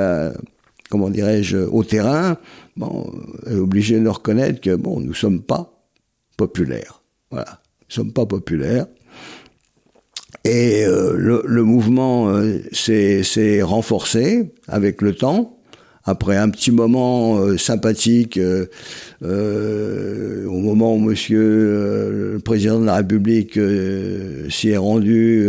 [0.90, 2.37] comment dirais-je au terrain,
[2.77, 3.10] bon,
[3.46, 5.83] est obligé de reconnaître que bon, nous sommes pas
[6.37, 7.02] populaires.
[7.31, 8.87] Voilà, nous sommes pas populaires.
[10.44, 12.31] Et le, mouvement
[12.73, 15.62] s'est renforcé avec le temps
[16.05, 18.67] après un petit moment euh, sympathique, euh,
[19.23, 23.59] euh, au moment où Monsieur le président de la République
[24.50, 25.48] s'y est rendu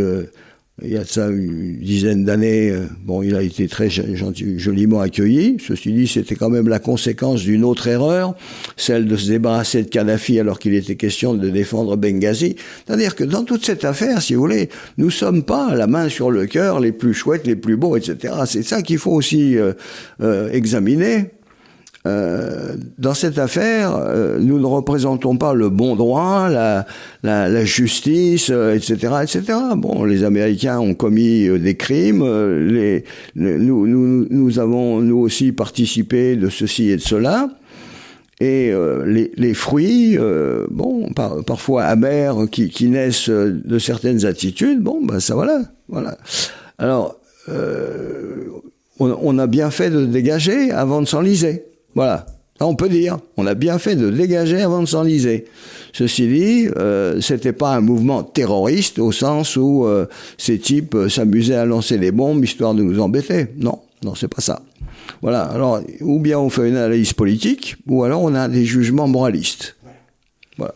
[0.83, 4.59] il y a de ça une dizaine d'années, euh, bon, il a été très gentil,
[4.59, 5.57] joliment accueilli.
[5.65, 8.35] Ceci dit, c'était quand même la conséquence d'une autre erreur,
[8.75, 12.57] celle de se débarrasser de Kadhafi alors qu'il était question de défendre Benghazi.
[12.85, 16.31] C'est-à-dire que dans toute cette affaire, si vous voulez, nous sommes pas la main sur
[16.31, 18.33] le cœur, les plus chouettes, les plus beaux, etc.
[18.45, 19.73] C'est ça qu'il faut aussi euh,
[20.21, 21.29] euh, examiner.
[22.05, 26.85] Euh, dans cette affaire, euh, nous ne représentons pas le bon droit, la,
[27.23, 29.43] la, la justice, etc., euh, etc.
[29.77, 32.23] Bon, les Américains ont commis des crimes,
[32.67, 37.49] les, nous, nous, nous avons nous aussi participé de ceci et de cela.
[38.41, 38.73] Et
[39.05, 40.17] les, les, fruits,
[40.69, 46.17] bon, par, parfois amers, qui, qui, naissent de certaines attitudes, bon, ben ça voilà, voilà.
[46.77, 47.15] Alors,
[47.47, 51.63] on, on, a bien fait de dégager avant de s'enliser.
[51.95, 52.25] Voilà.
[52.59, 53.17] on peut dire.
[53.37, 55.45] On a bien fait de dégager avant de s'enliser.
[55.93, 61.09] Ceci dit, euh, c'était pas un mouvement terroriste au sens où euh, ces types euh,
[61.09, 63.47] s'amusaient à lancer des bombes histoire de nous embêter.
[63.57, 64.61] Non, non, c'est pas ça.
[65.21, 65.43] Voilà.
[65.43, 69.75] Alors, ou bien on fait une analyse politique, ou alors on a des jugements moralistes.
[70.57, 70.73] Voilà.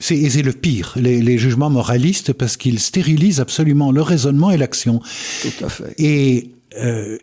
[0.00, 5.00] C'est le pire, les, les, jugements moralistes, parce qu'ils stérilisent absolument le raisonnement et l'action.
[5.40, 5.94] Tout à fait.
[5.98, 7.18] Et euh,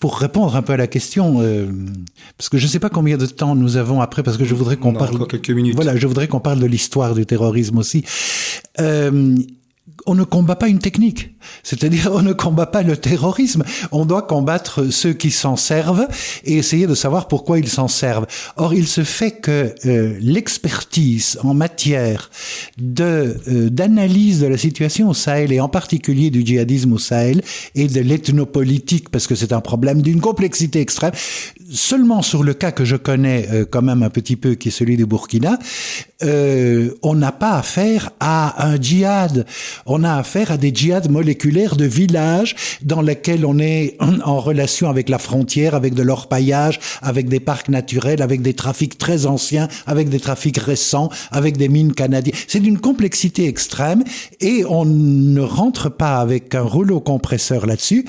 [0.00, 1.66] pour répondre un peu à la question, euh,
[2.36, 4.54] parce que je ne sais pas combien de temps nous avons après, parce que je
[4.54, 5.26] voudrais qu'on parle.
[5.26, 5.74] quelques minutes.
[5.74, 8.04] Voilà, je voudrais qu'on parle de l'histoire du terrorisme aussi.
[8.80, 9.36] Euh,
[10.06, 11.35] on ne combat pas une technique.
[11.62, 13.64] C'est-à-dire, on ne combat pas le terrorisme.
[13.92, 16.06] On doit combattre ceux qui s'en servent
[16.44, 18.26] et essayer de savoir pourquoi ils s'en servent.
[18.56, 22.30] Or, il se fait que euh, l'expertise en matière
[22.78, 27.42] de euh, d'analyse de la situation au Sahel et en particulier du djihadisme au Sahel
[27.74, 31.12] et de l'ethnopolitique, parce que c'est un problème d'une complexité extrême,
[31.70, 34.72] seulement sur le cas que je connais euh, quand même un petit peu, qui est
[34.72, 35.58] celui du Burkina,
[36.22, 39.46] on n'a pas affaire à un djihad.
[39.84, 41.35] On a affaire à des djihads moléculaires
[41.76, 47.28] de villages dans lesquels on est en relation avec la frontière, avec de l'orpaillage, avec
[47.28, 51.94] des parcs naturels, avec des trafics très anciens, avec des trafics récents, avec des mines
[51.94, 52.36] canadiennes.
[52.48, 54.02] C'est d'une complexité extrême
[54.40, 58.06] et on ne rentre pas avec un rouleau compresseur là-dessus.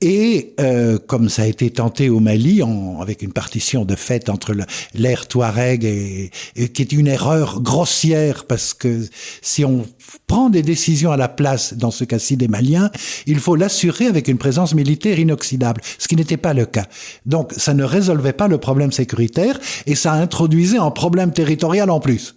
[0.00, 4.28] Et euh, comme ça a été tenté au Mali, en, avec une partition de fait
[4.28, 4.54] entre
[4.94, 9.04] l'ère Touareg et, et, qui est une erreur grossière parce que
[9.42, 9.84] si on
[10.28, 12.92] prend des décisions à la place, dans ce cas-ci des Maliens,
[13.26, 16.86] il faut l'assurer avec une présence militaire inoxydable, ce qui n'était pas le cas.
[17.26, 21.98] Donc ça ne résolvait pas le problème sécuritaire et ça introduisait un problème territorial en
[21.98, 22.36] plus.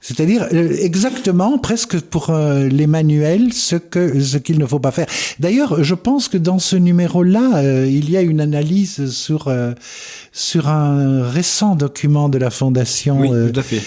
[0.00, 4.92] C'est-à-dire euh, exactement, presque pour euh, les manuels, ce que ce qu'il ne faut pas
[4.92, 5.06] faire.
[5.40, 9.52] D'ailleurs, je pense que dans ce numéro-là, euh, il y a une analyse sur
[10.32, 13.82] sur un récent document de la Fondation oui, tout à fait.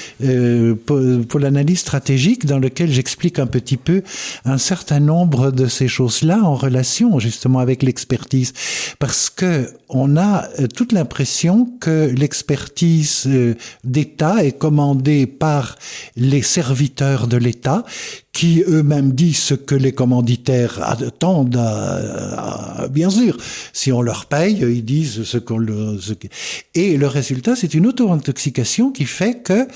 [0.85, 0.99] pour,
[1.29, 4.03] pour l'analyse stratégique, dans lequel j'explique un petit peu
[4.43, 8.53] un certain nombre de ces choses-là en relation justement avec l'expertise,
[8.99, 13.29] parce que on a toute l'impression que l'expertise
[13.83, 15.77] d'État est commandée par
[16.15, 17.83] les serviteurs de l'État
[18.33, 23.37] qui eux-mêmes disent ce que les commanditaires attendent, à, bien sûr.
[23.73, 25.99] Si on leur paye, ils disent ce qu'on le...
[26.75, 29.67] Et le résultat, c'est une auto-intoxication qui fait que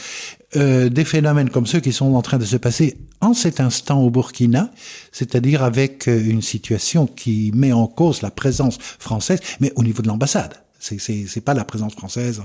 [0.56, 4.02] euh, des phénomènes comme ceux qui sont en train de se passer en cet instant
[4.02, 4.72] au Burkina,
[5.12, 10.02] c'est-à-dire avec euh, une situation qui met en cause la présence française, mais au niveau
[10.02, 10.54] de l'ambassade.
[10.80, 12.42] C'est pas la présence française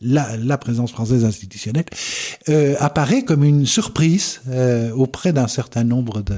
[0.00, 1.84] la, la présence française institutionnelle,
[2.48, 6.36] euh, apparaît comme une surprise euh, auprès d'un certain nombre de...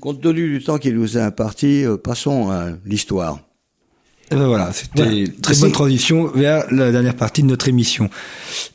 [0.00, 3.40] Compte tenu du temps qui nous est imparti, euh, passons à l'histoire.
[4.30, 8.10] Et ben voilà, c'était une très bonne transition vers la dernière partie de notre émission.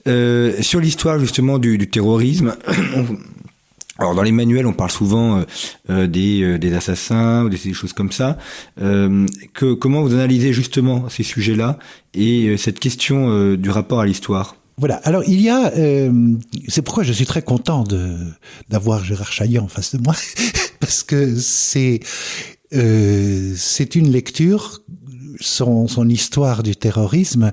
[0.07, 2.55] Euh, sur l'histoire justement du, du terrorisme,
[4.03, 5.43] Alors dans les manuels, on parle souvent euh,
[5.89, 8.37] euh des, euh, des, assassins ou des, choses comme ça.
[9.55, 11.79] Comment vous analysez justement ces sujets-là
[12.13, 14.57] et cette question du rapport à l'histoire?
[14.77, 14.95] Voilà.
[15.05, 15.71] Alors il y a,
[16.67, 17.85] c'est pourquoi je suis très content
[18.69, 20.15] d'avoir Gérard Chaillan en face de moi,
[20.81, 22.01] parce que c'est
[22.71, 24.81] c'est une lecture
[25.39, 27.51] son, son, histoire du terrorisme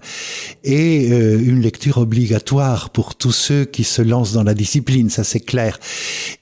[0.65, 5.41] est une lecture obligatoire pour tous ceux qui se lancent dans la discipline, ça c'est
[5.41, 5.79] clair.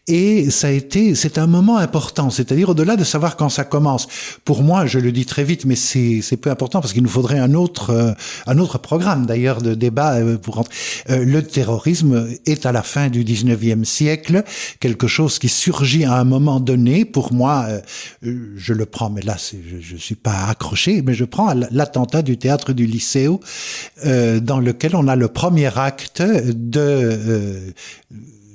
[0.09, 4.09] Et ça a été, c'est un moment important, c'est-à-dire au-delà de savoir quand ça commence.
[4.43, 7.11] Pour moi, je le dis très vite, mais c'est c'est peu important parce qu'il nous
[7.11, 8.13] faudrait un autre euh,
[8.47, 10.65] un autre programme d'ailleurs de débat euh, pour.
[11.11, 14.45] Euh, le terrorisme est à la fin du 19e siècle
[14.81, 17.05] quelque chose qui surgit à un moment donné.
[17.05, 17.67] Pour moi,
[18.23, 22.39] je le prends, mais là, je, je suis pas accroché, mais je prends l'attentat du
[22.39, 23.41] théâtre du Lycéo,
[24.05, 27.73] dans lequel on a le premier acte de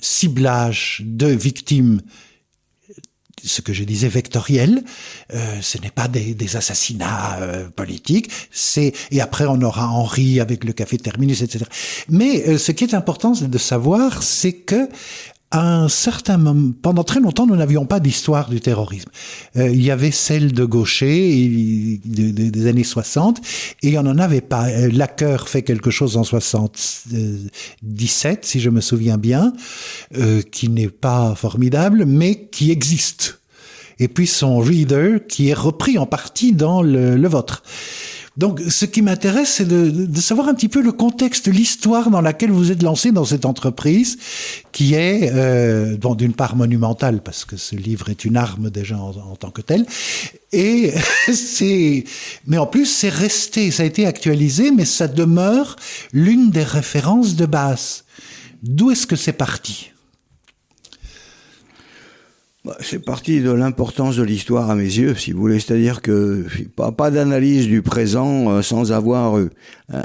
[0.03, 2.01] ciblage de victimes
[3.43, 4.83] ce que je disais vectoriel,
[5.33, 10.39] euh, ce n'est pas des, des assassinats euh, politiques, c'est et après on aura Henri
[10.39, 11.65] avec le café terminus, etc.
[12.09, 14.87] Mais euh, ce qui est important de savoir, c'est que
[15.53, 19.09] un certain moment, pendant très longtemps, nous n'avions pas d'histoire du terrorisme.
[19.55, 23.39] Euh, il y avait celle de Gaucher des années 60
[23.83, 24.69] et on n'en avait pas.
[24.69, 29.53] Euh, Lacker fait quelque chose en 77, si je me souviens bien,
[30.17, 33.39] euh, qui n'est pas formidable, mais qui existe.
[33.99, 37.61] Et puis son reader qui est repris en partie dans le, le vôtre.
[38.35, 42.21] Donc, ce qui m'intéresse, c'est de, de, savoir un petit peu le contexte, l'histoire dans
[42.21, 44.17] laquelle vous êtes lancé dans cette entreprise,
[44.71, 48.97] qui est, euh, bon, d'une part monumentale, parce que ce livre est une arme déjà
[48.97, 49.85] en, en tant que tel,
[50.51, 50.93] et
[51.31, 52.05] c'est,
[52.47, 55.75] mais en plus, c'est resté, ça a été actualisé, mais ça demeure
[56.11, 58.03] l'une des références de base.
[58.63, 59.92] D'où est-ce que c'est parti?
[62.79, 65.59] C'est parti de l'importance de l'histoire à mes yeux, si vous voulez.
[65.59, 66.45] C'est-à-dire que
[66.75, 69.49] pas, pas d'analyse du présent euh, sans avoir euh,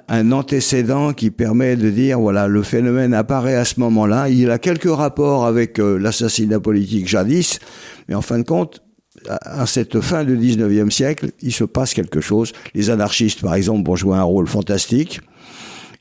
[0.08, 4.28] un, antécédent qui permet de dire, voilà, le phénomène apparaît à ce moment-là.
[4.28, 7.60] Il a quelques rapports avec euh, l'assassinat politique jadis,
[8.08, 8.82] mais en fin de compte,
[9.28, 12.52] à, cette fin du 19e siècle, il se passe quelque chose.
[12.74, 15.20] Les anarchistes, par exemple, vont jouer un rôle fantastique,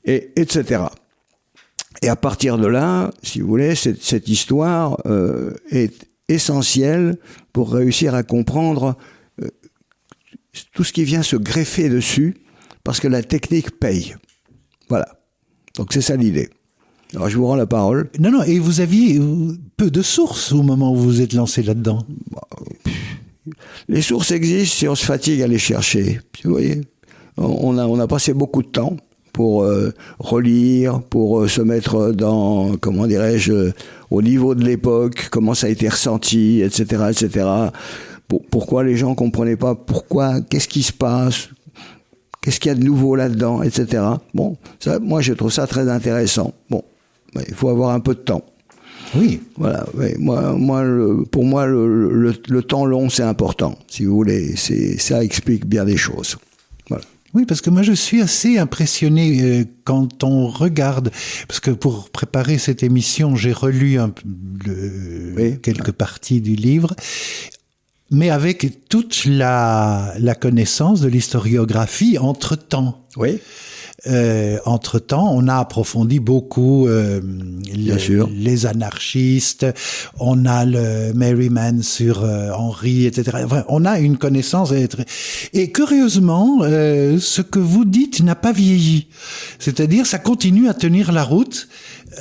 [0.05, 0.83] et, etc.
[2.01, 7.17] Et à partir de là, si vous voulez, cette, cette histoire euh, est essentiel
[7.53, 8.97] pour réussir à comprendre
[9.41, 9.49] euh,
[10.73, 12.37] tout ce qui vient se greffer dessus,
[12.83, 14.15] parce que la technique paye.
[14.89, 15.07] Voilà.
[15.75, 16.49] Donc c'est ça l'idée.
[17.13, 18.09] Alors je vous rends la parole.
[18.19, 19.19] Non, non, et vous aviez
[19.77, 22.05] peu de sources au moment où vous vous êtes lancé là-dedans.
[23.87, 26.19] Les sources existent si on se fatigue à les chercher.
[26.43, 26.81] Vous voyez,
[27.37, 28.97] on a, on a passé beaucoup de temps
[29.37, 33.73] pour euh, relire, pour euh, se mettre dans, comment dirais-je, euh,
[34.09, 37.45] au niveau de l'époque, comment ça a été ressenti, etc., etc.
[38.27, 41.49] Pour, pourquoi les gens comprenaient pas pourquoi, qu'est-ce qui se passe,
[42.41, 44.01] qu'est-ce qu'il y a de nouveau là-dedans, etc.
[44.33, 46.55] Bon, ça, moi je trouve ça très intéressant.
[46.71, 46.81] Bon,
[47.47, 48.43] il faut avoir un peu de temps.
[49.15, 49.39] Oui.
[49.55, 49.85] Voilà.
[49.93, 50.15] Oui.
[50.17, 53.77] Moi, moi, le, pour moi, le, le, le temps long, c'est important.
[53.87, 56.37] Si vous voulez, c'est ça explique bien des choses.
[56.89, 57.05] Voilà.
[57.33, 61.11] Oui, parce que moi je suis assez impressionné euh, quand on regarde,
[61.47, 64.13] parce que pour préparer cette émission, j'ai relu un,
[64.65, 65.59] le, oui.
[65.61, 66.95] quelques parties du livre,
[68.09, 73.05] mais avec toute la, la connaissance de l'historiographie entre temps.
[73.17, 73.39] Oui.
[74.05, 79.65] Euh, entre temps, on a approfondi beaucoup euh, le, les anarchistes,
[80.19, 83.39] on a le Merryman sur euh, Henri, etc.
[83.45, 84.71] Enfin, on a une connaissance
[85.53, 89.07] et curieusement, euh, ce que vous dites n'a pas vieilli.
[89.57, 91.67] C'est-à-dire, ça continue à tenir la route.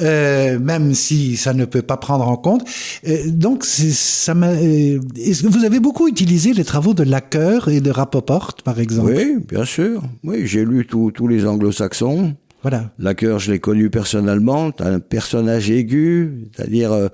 [0.03, 2.67] Euh, même si ça ne peut pas prendre en compte.
[3.07, 4.51] Euh, donc, ça m'a.
[4.51, 8.81] Euh, est-ce que vous avez beaucoup utilisé les travaux de Lacker et de Rapoport, par
[8.81, 9.13] exemple?
[9.15, 10.03] Oui, bien sûr.
[10.25, 12.35] Oui, j'ai lu tous les anglo-saxons.
[12.63, 12.91] Voilà.
[12.99, 14.71] Lacker, je l'ai connu personnellement.
[14.81, 16.93] Un personnage aigu, c'est-à-dire.
[16.93, 17.09] Euh,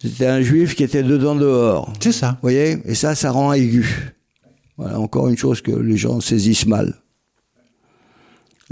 [0.00, 1.92] c'était un juif qui était dedans dehors.
[1.98, 2.32] C'est ça.
[2.32, 2.78] Vous voyez?
[2.84, 4.12] Et ça, ça rend aigu.
[4.76, 6.94] Voilà, encore une chose que les gens saisissent mal.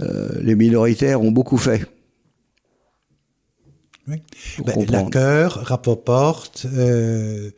[0.00, 1.86] Euh, les minoritaires ont beaucoup fait.
[4.08, 4.16] Oui.
[4.64, 7.50] Ben, la cœur, Rapoport, euh,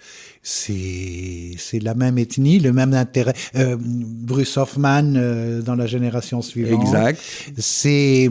[0.42, 3.32] c'est la même ethnie, le même intérêt.
[3.56, 6.82] Euh, Bruce Hoffman euh, dans la génération suivante.
[6.82, 7.18] Exact.
[7.56, 8.28] C'est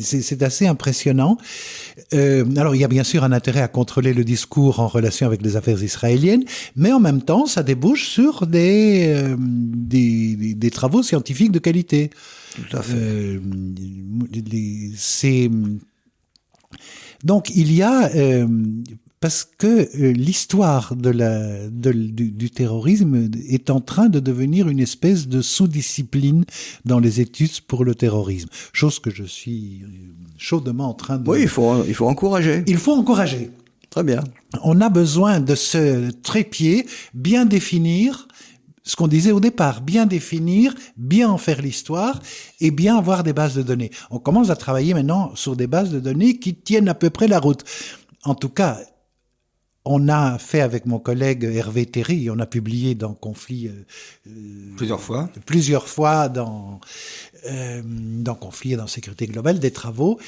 [0.00, 1.38] c'est assez impressionnant.
[2.14, 5.26] Euh, alors il y a bien sûr un intérêt à contrôler le discours en relation
[5.26, 6.44] avec les affaires israéliennes,
[6.76, 11.58] mais en même temps ça débouche sur des euh, des, des, des, travaux scientifiques de
[11.58, 12.10] qualité.
[12.54, 12.94] Tout à fait.
[12.96, 13.40] Euh,
[14.96, 15.50] c'est
[17.24, 18.46] donc il y a euh,
[19.20, 24.68] parce que euh, l'histoire de la de, du, du, terrorisme est en train de devenir
[24.68, 26.44] une espèce de sous-discipline
[26.84, 29.82] dans les études pour le terrorisme, chose que je suis
[30.36, 31.28] chaudement en train de.
[31.28, 32.62] Oui, il faut il faut encourager.
[32.66, 33.50] Il faut encourager.
[33.90, 34.22] Très bien.
[34.62, 38.28] On a besoin de ce trépied bien définir
[38.86, 42.20] ce qu'on disait au départ, bien définir, bien en faire l'histoire
[42.60, 43.90] et bien avoir des bases de données.
[44.10, 47.26] On commence à travailler maintenant sur des bases de données qui tiennent à peu près
[47.26, 47.64] la route.
[48.24, 48.78] En tout cas,
[49.86, 54.30] on a fait avec mon collègue Hervé Terry, on a publié dans Conflit euh,
[54.76, 56.80] plusieurs fois, plusieurs fois dans
[57.46, 60.18] euh, dans Conflit et dans Sécurité globale des travaux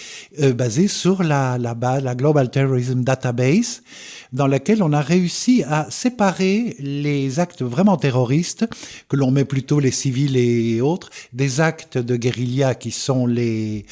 [0.40, 3.82] euh, basés sur la la, la Global Terrorism Database,
[4.32, 8.64] dans laquelle on a réussi à séparer les actes vraiment terroristes
[9.08, 13.86] que l'on met plutôt les civils et autres des actes de guérilla qui sont les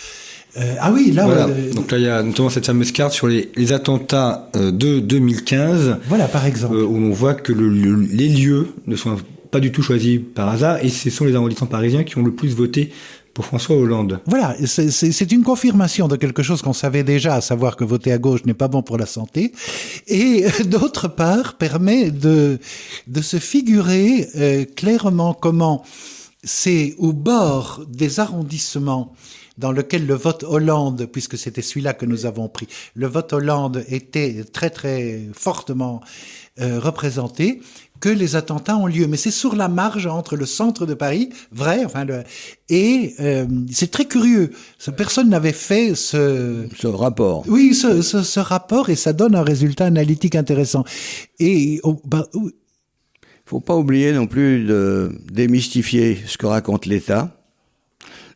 [0.58, 1.26] euh, ah oui, là.
[1.26, 1.48] Voilà.
[1.74, 5.00] Donc là, il y a notamment cette fameuse carte sur les, les attentats euh, de
[5.00, 5.98] 2015.
[6.08, 6.74] Voilà, par exemple.
[6.74, 9.16] Euh, où on voit que le, les lieux ne sont
[9.50, 12.32] pas du tout choisis par hasard, et ce sont les arrondissements parisiens qui ont le
[12.32, 12.90] plus voté
[13.34, 14.20] pour François Hollande.
[14.26, 18.18] Voilà, c'est une confirmation de quelque chose qu'on savait déjà, à savoir que voter à
[18.18, 19.52] gauche n'est pas bon pour la santé,
[20.08, 22.58] et d'autre part permet de,
[23.06, 25.84] de se figurer clairement comment
[26.42, 29.12] c'est au bord des arrondissements
[29.58, 33.84] dans lequel le vote Hollande, puisque c'était celui-là que nous avons pris, le vote Hollande
[33.88, 36.00] était très très fortement
[36.60, 37.60] euh, représenté,
[38.00, 39.06] que les attentats ont lieu.
[39.06, 42.22] Mais c'est sur la marge entre le centre de Paris, vrai, enfin, le,
[42.68, 44.50] et euh, c'est très curieux.
[44.96, 47.44] Personne n'avait fait ce ce rapport.
[47.48, 50.84] Oui, ce, ce, ce, rapport et ça donne un résultat analytique intéressant.
[51.38, 52.26] Et oh, bah,
[53.44, 57.35] faut pas oublier non plus de démystifier ce que raconte l'État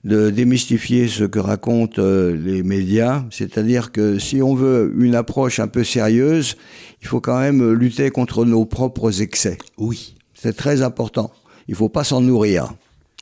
[0.04, 5.60] de démystifier ce que racontent euh, les médias, c'est-à-dire que si on veut une approche
[5.60, 6.56] un peu sérieuse,
[7.02, 9.58] il faut quand même lutter contre nos propres excès.
[9.76, 10.14] Oui.
[10.34, 11.30] C'est très important.
[11.68, 12.72] Il faut pas s'en nourrir.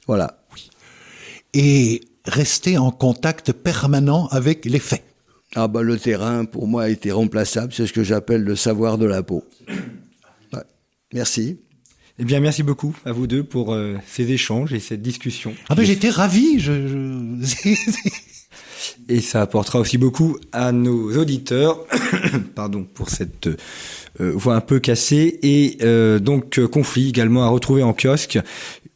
[0.06, 0.38] Voilà.
[0.54, 0.70] Oui.
[1.52, 5.04] Et rester en contact permanent avec les faits.
[5.56, 8.98] Ah bah le terrain pour moi a été remplaçable, c'est ce que j'appelle le savoir
[8.98, 9.44] de la peau.
[10.52, 10.62] Ouais.
[11.12, 11.58] Merci.
[12.20, 15.54] Eh bien, merci beaucoup à vous deux pour euh, ces échanges et cette discussion.
[15.68, 16.58] Ah ben, j'étais ravi.
[16.58, 16.88] Je,
[17.40, 17.76] je...
[19.08, 21.78] et ça apportera aussi beaucoup à nos auditeurs.
[22.56, 25.38] Pardon pour cette euh, voix un peu cassée.
[25.44, 28.40] Et euh, donc, conflit également à retrouver en kiosque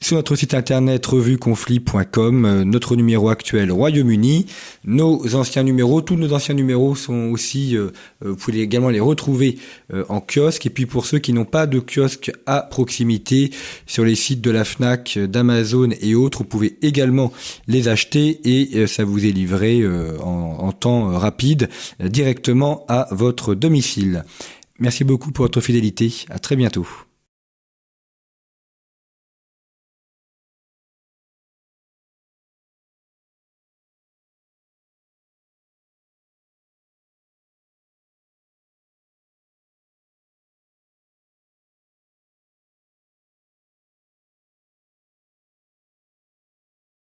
[0.03, 4.46] sur notre site internet revueconflit.com, euh, notre numéro actuel Royaume-Uni,
[4.84, 7.92] nos anciens numéros, tous nos anciens numéros sont aussi, euh,
[8.24, 9.59] euh, vous pouvez également les retrouver
[10.09, 10.66] en kiosque.
[10.66, 13.50] Et puis pour ceux qui n'ont pas de kiosque à proximité,
[13.86, 17.32] sur les sites de la FNAC, d'Amazon et autres, vous pouvez également
[17.68, 19.86] les acheter et ça vous est livré
[20.22, 21.68] en, en temps rapide
[22.00, 24.24] directement à votre domicile.
[24.78, 26.12] Merci beaucoup pour votre fidélité.
[26.30, 26.86] À très bientôt.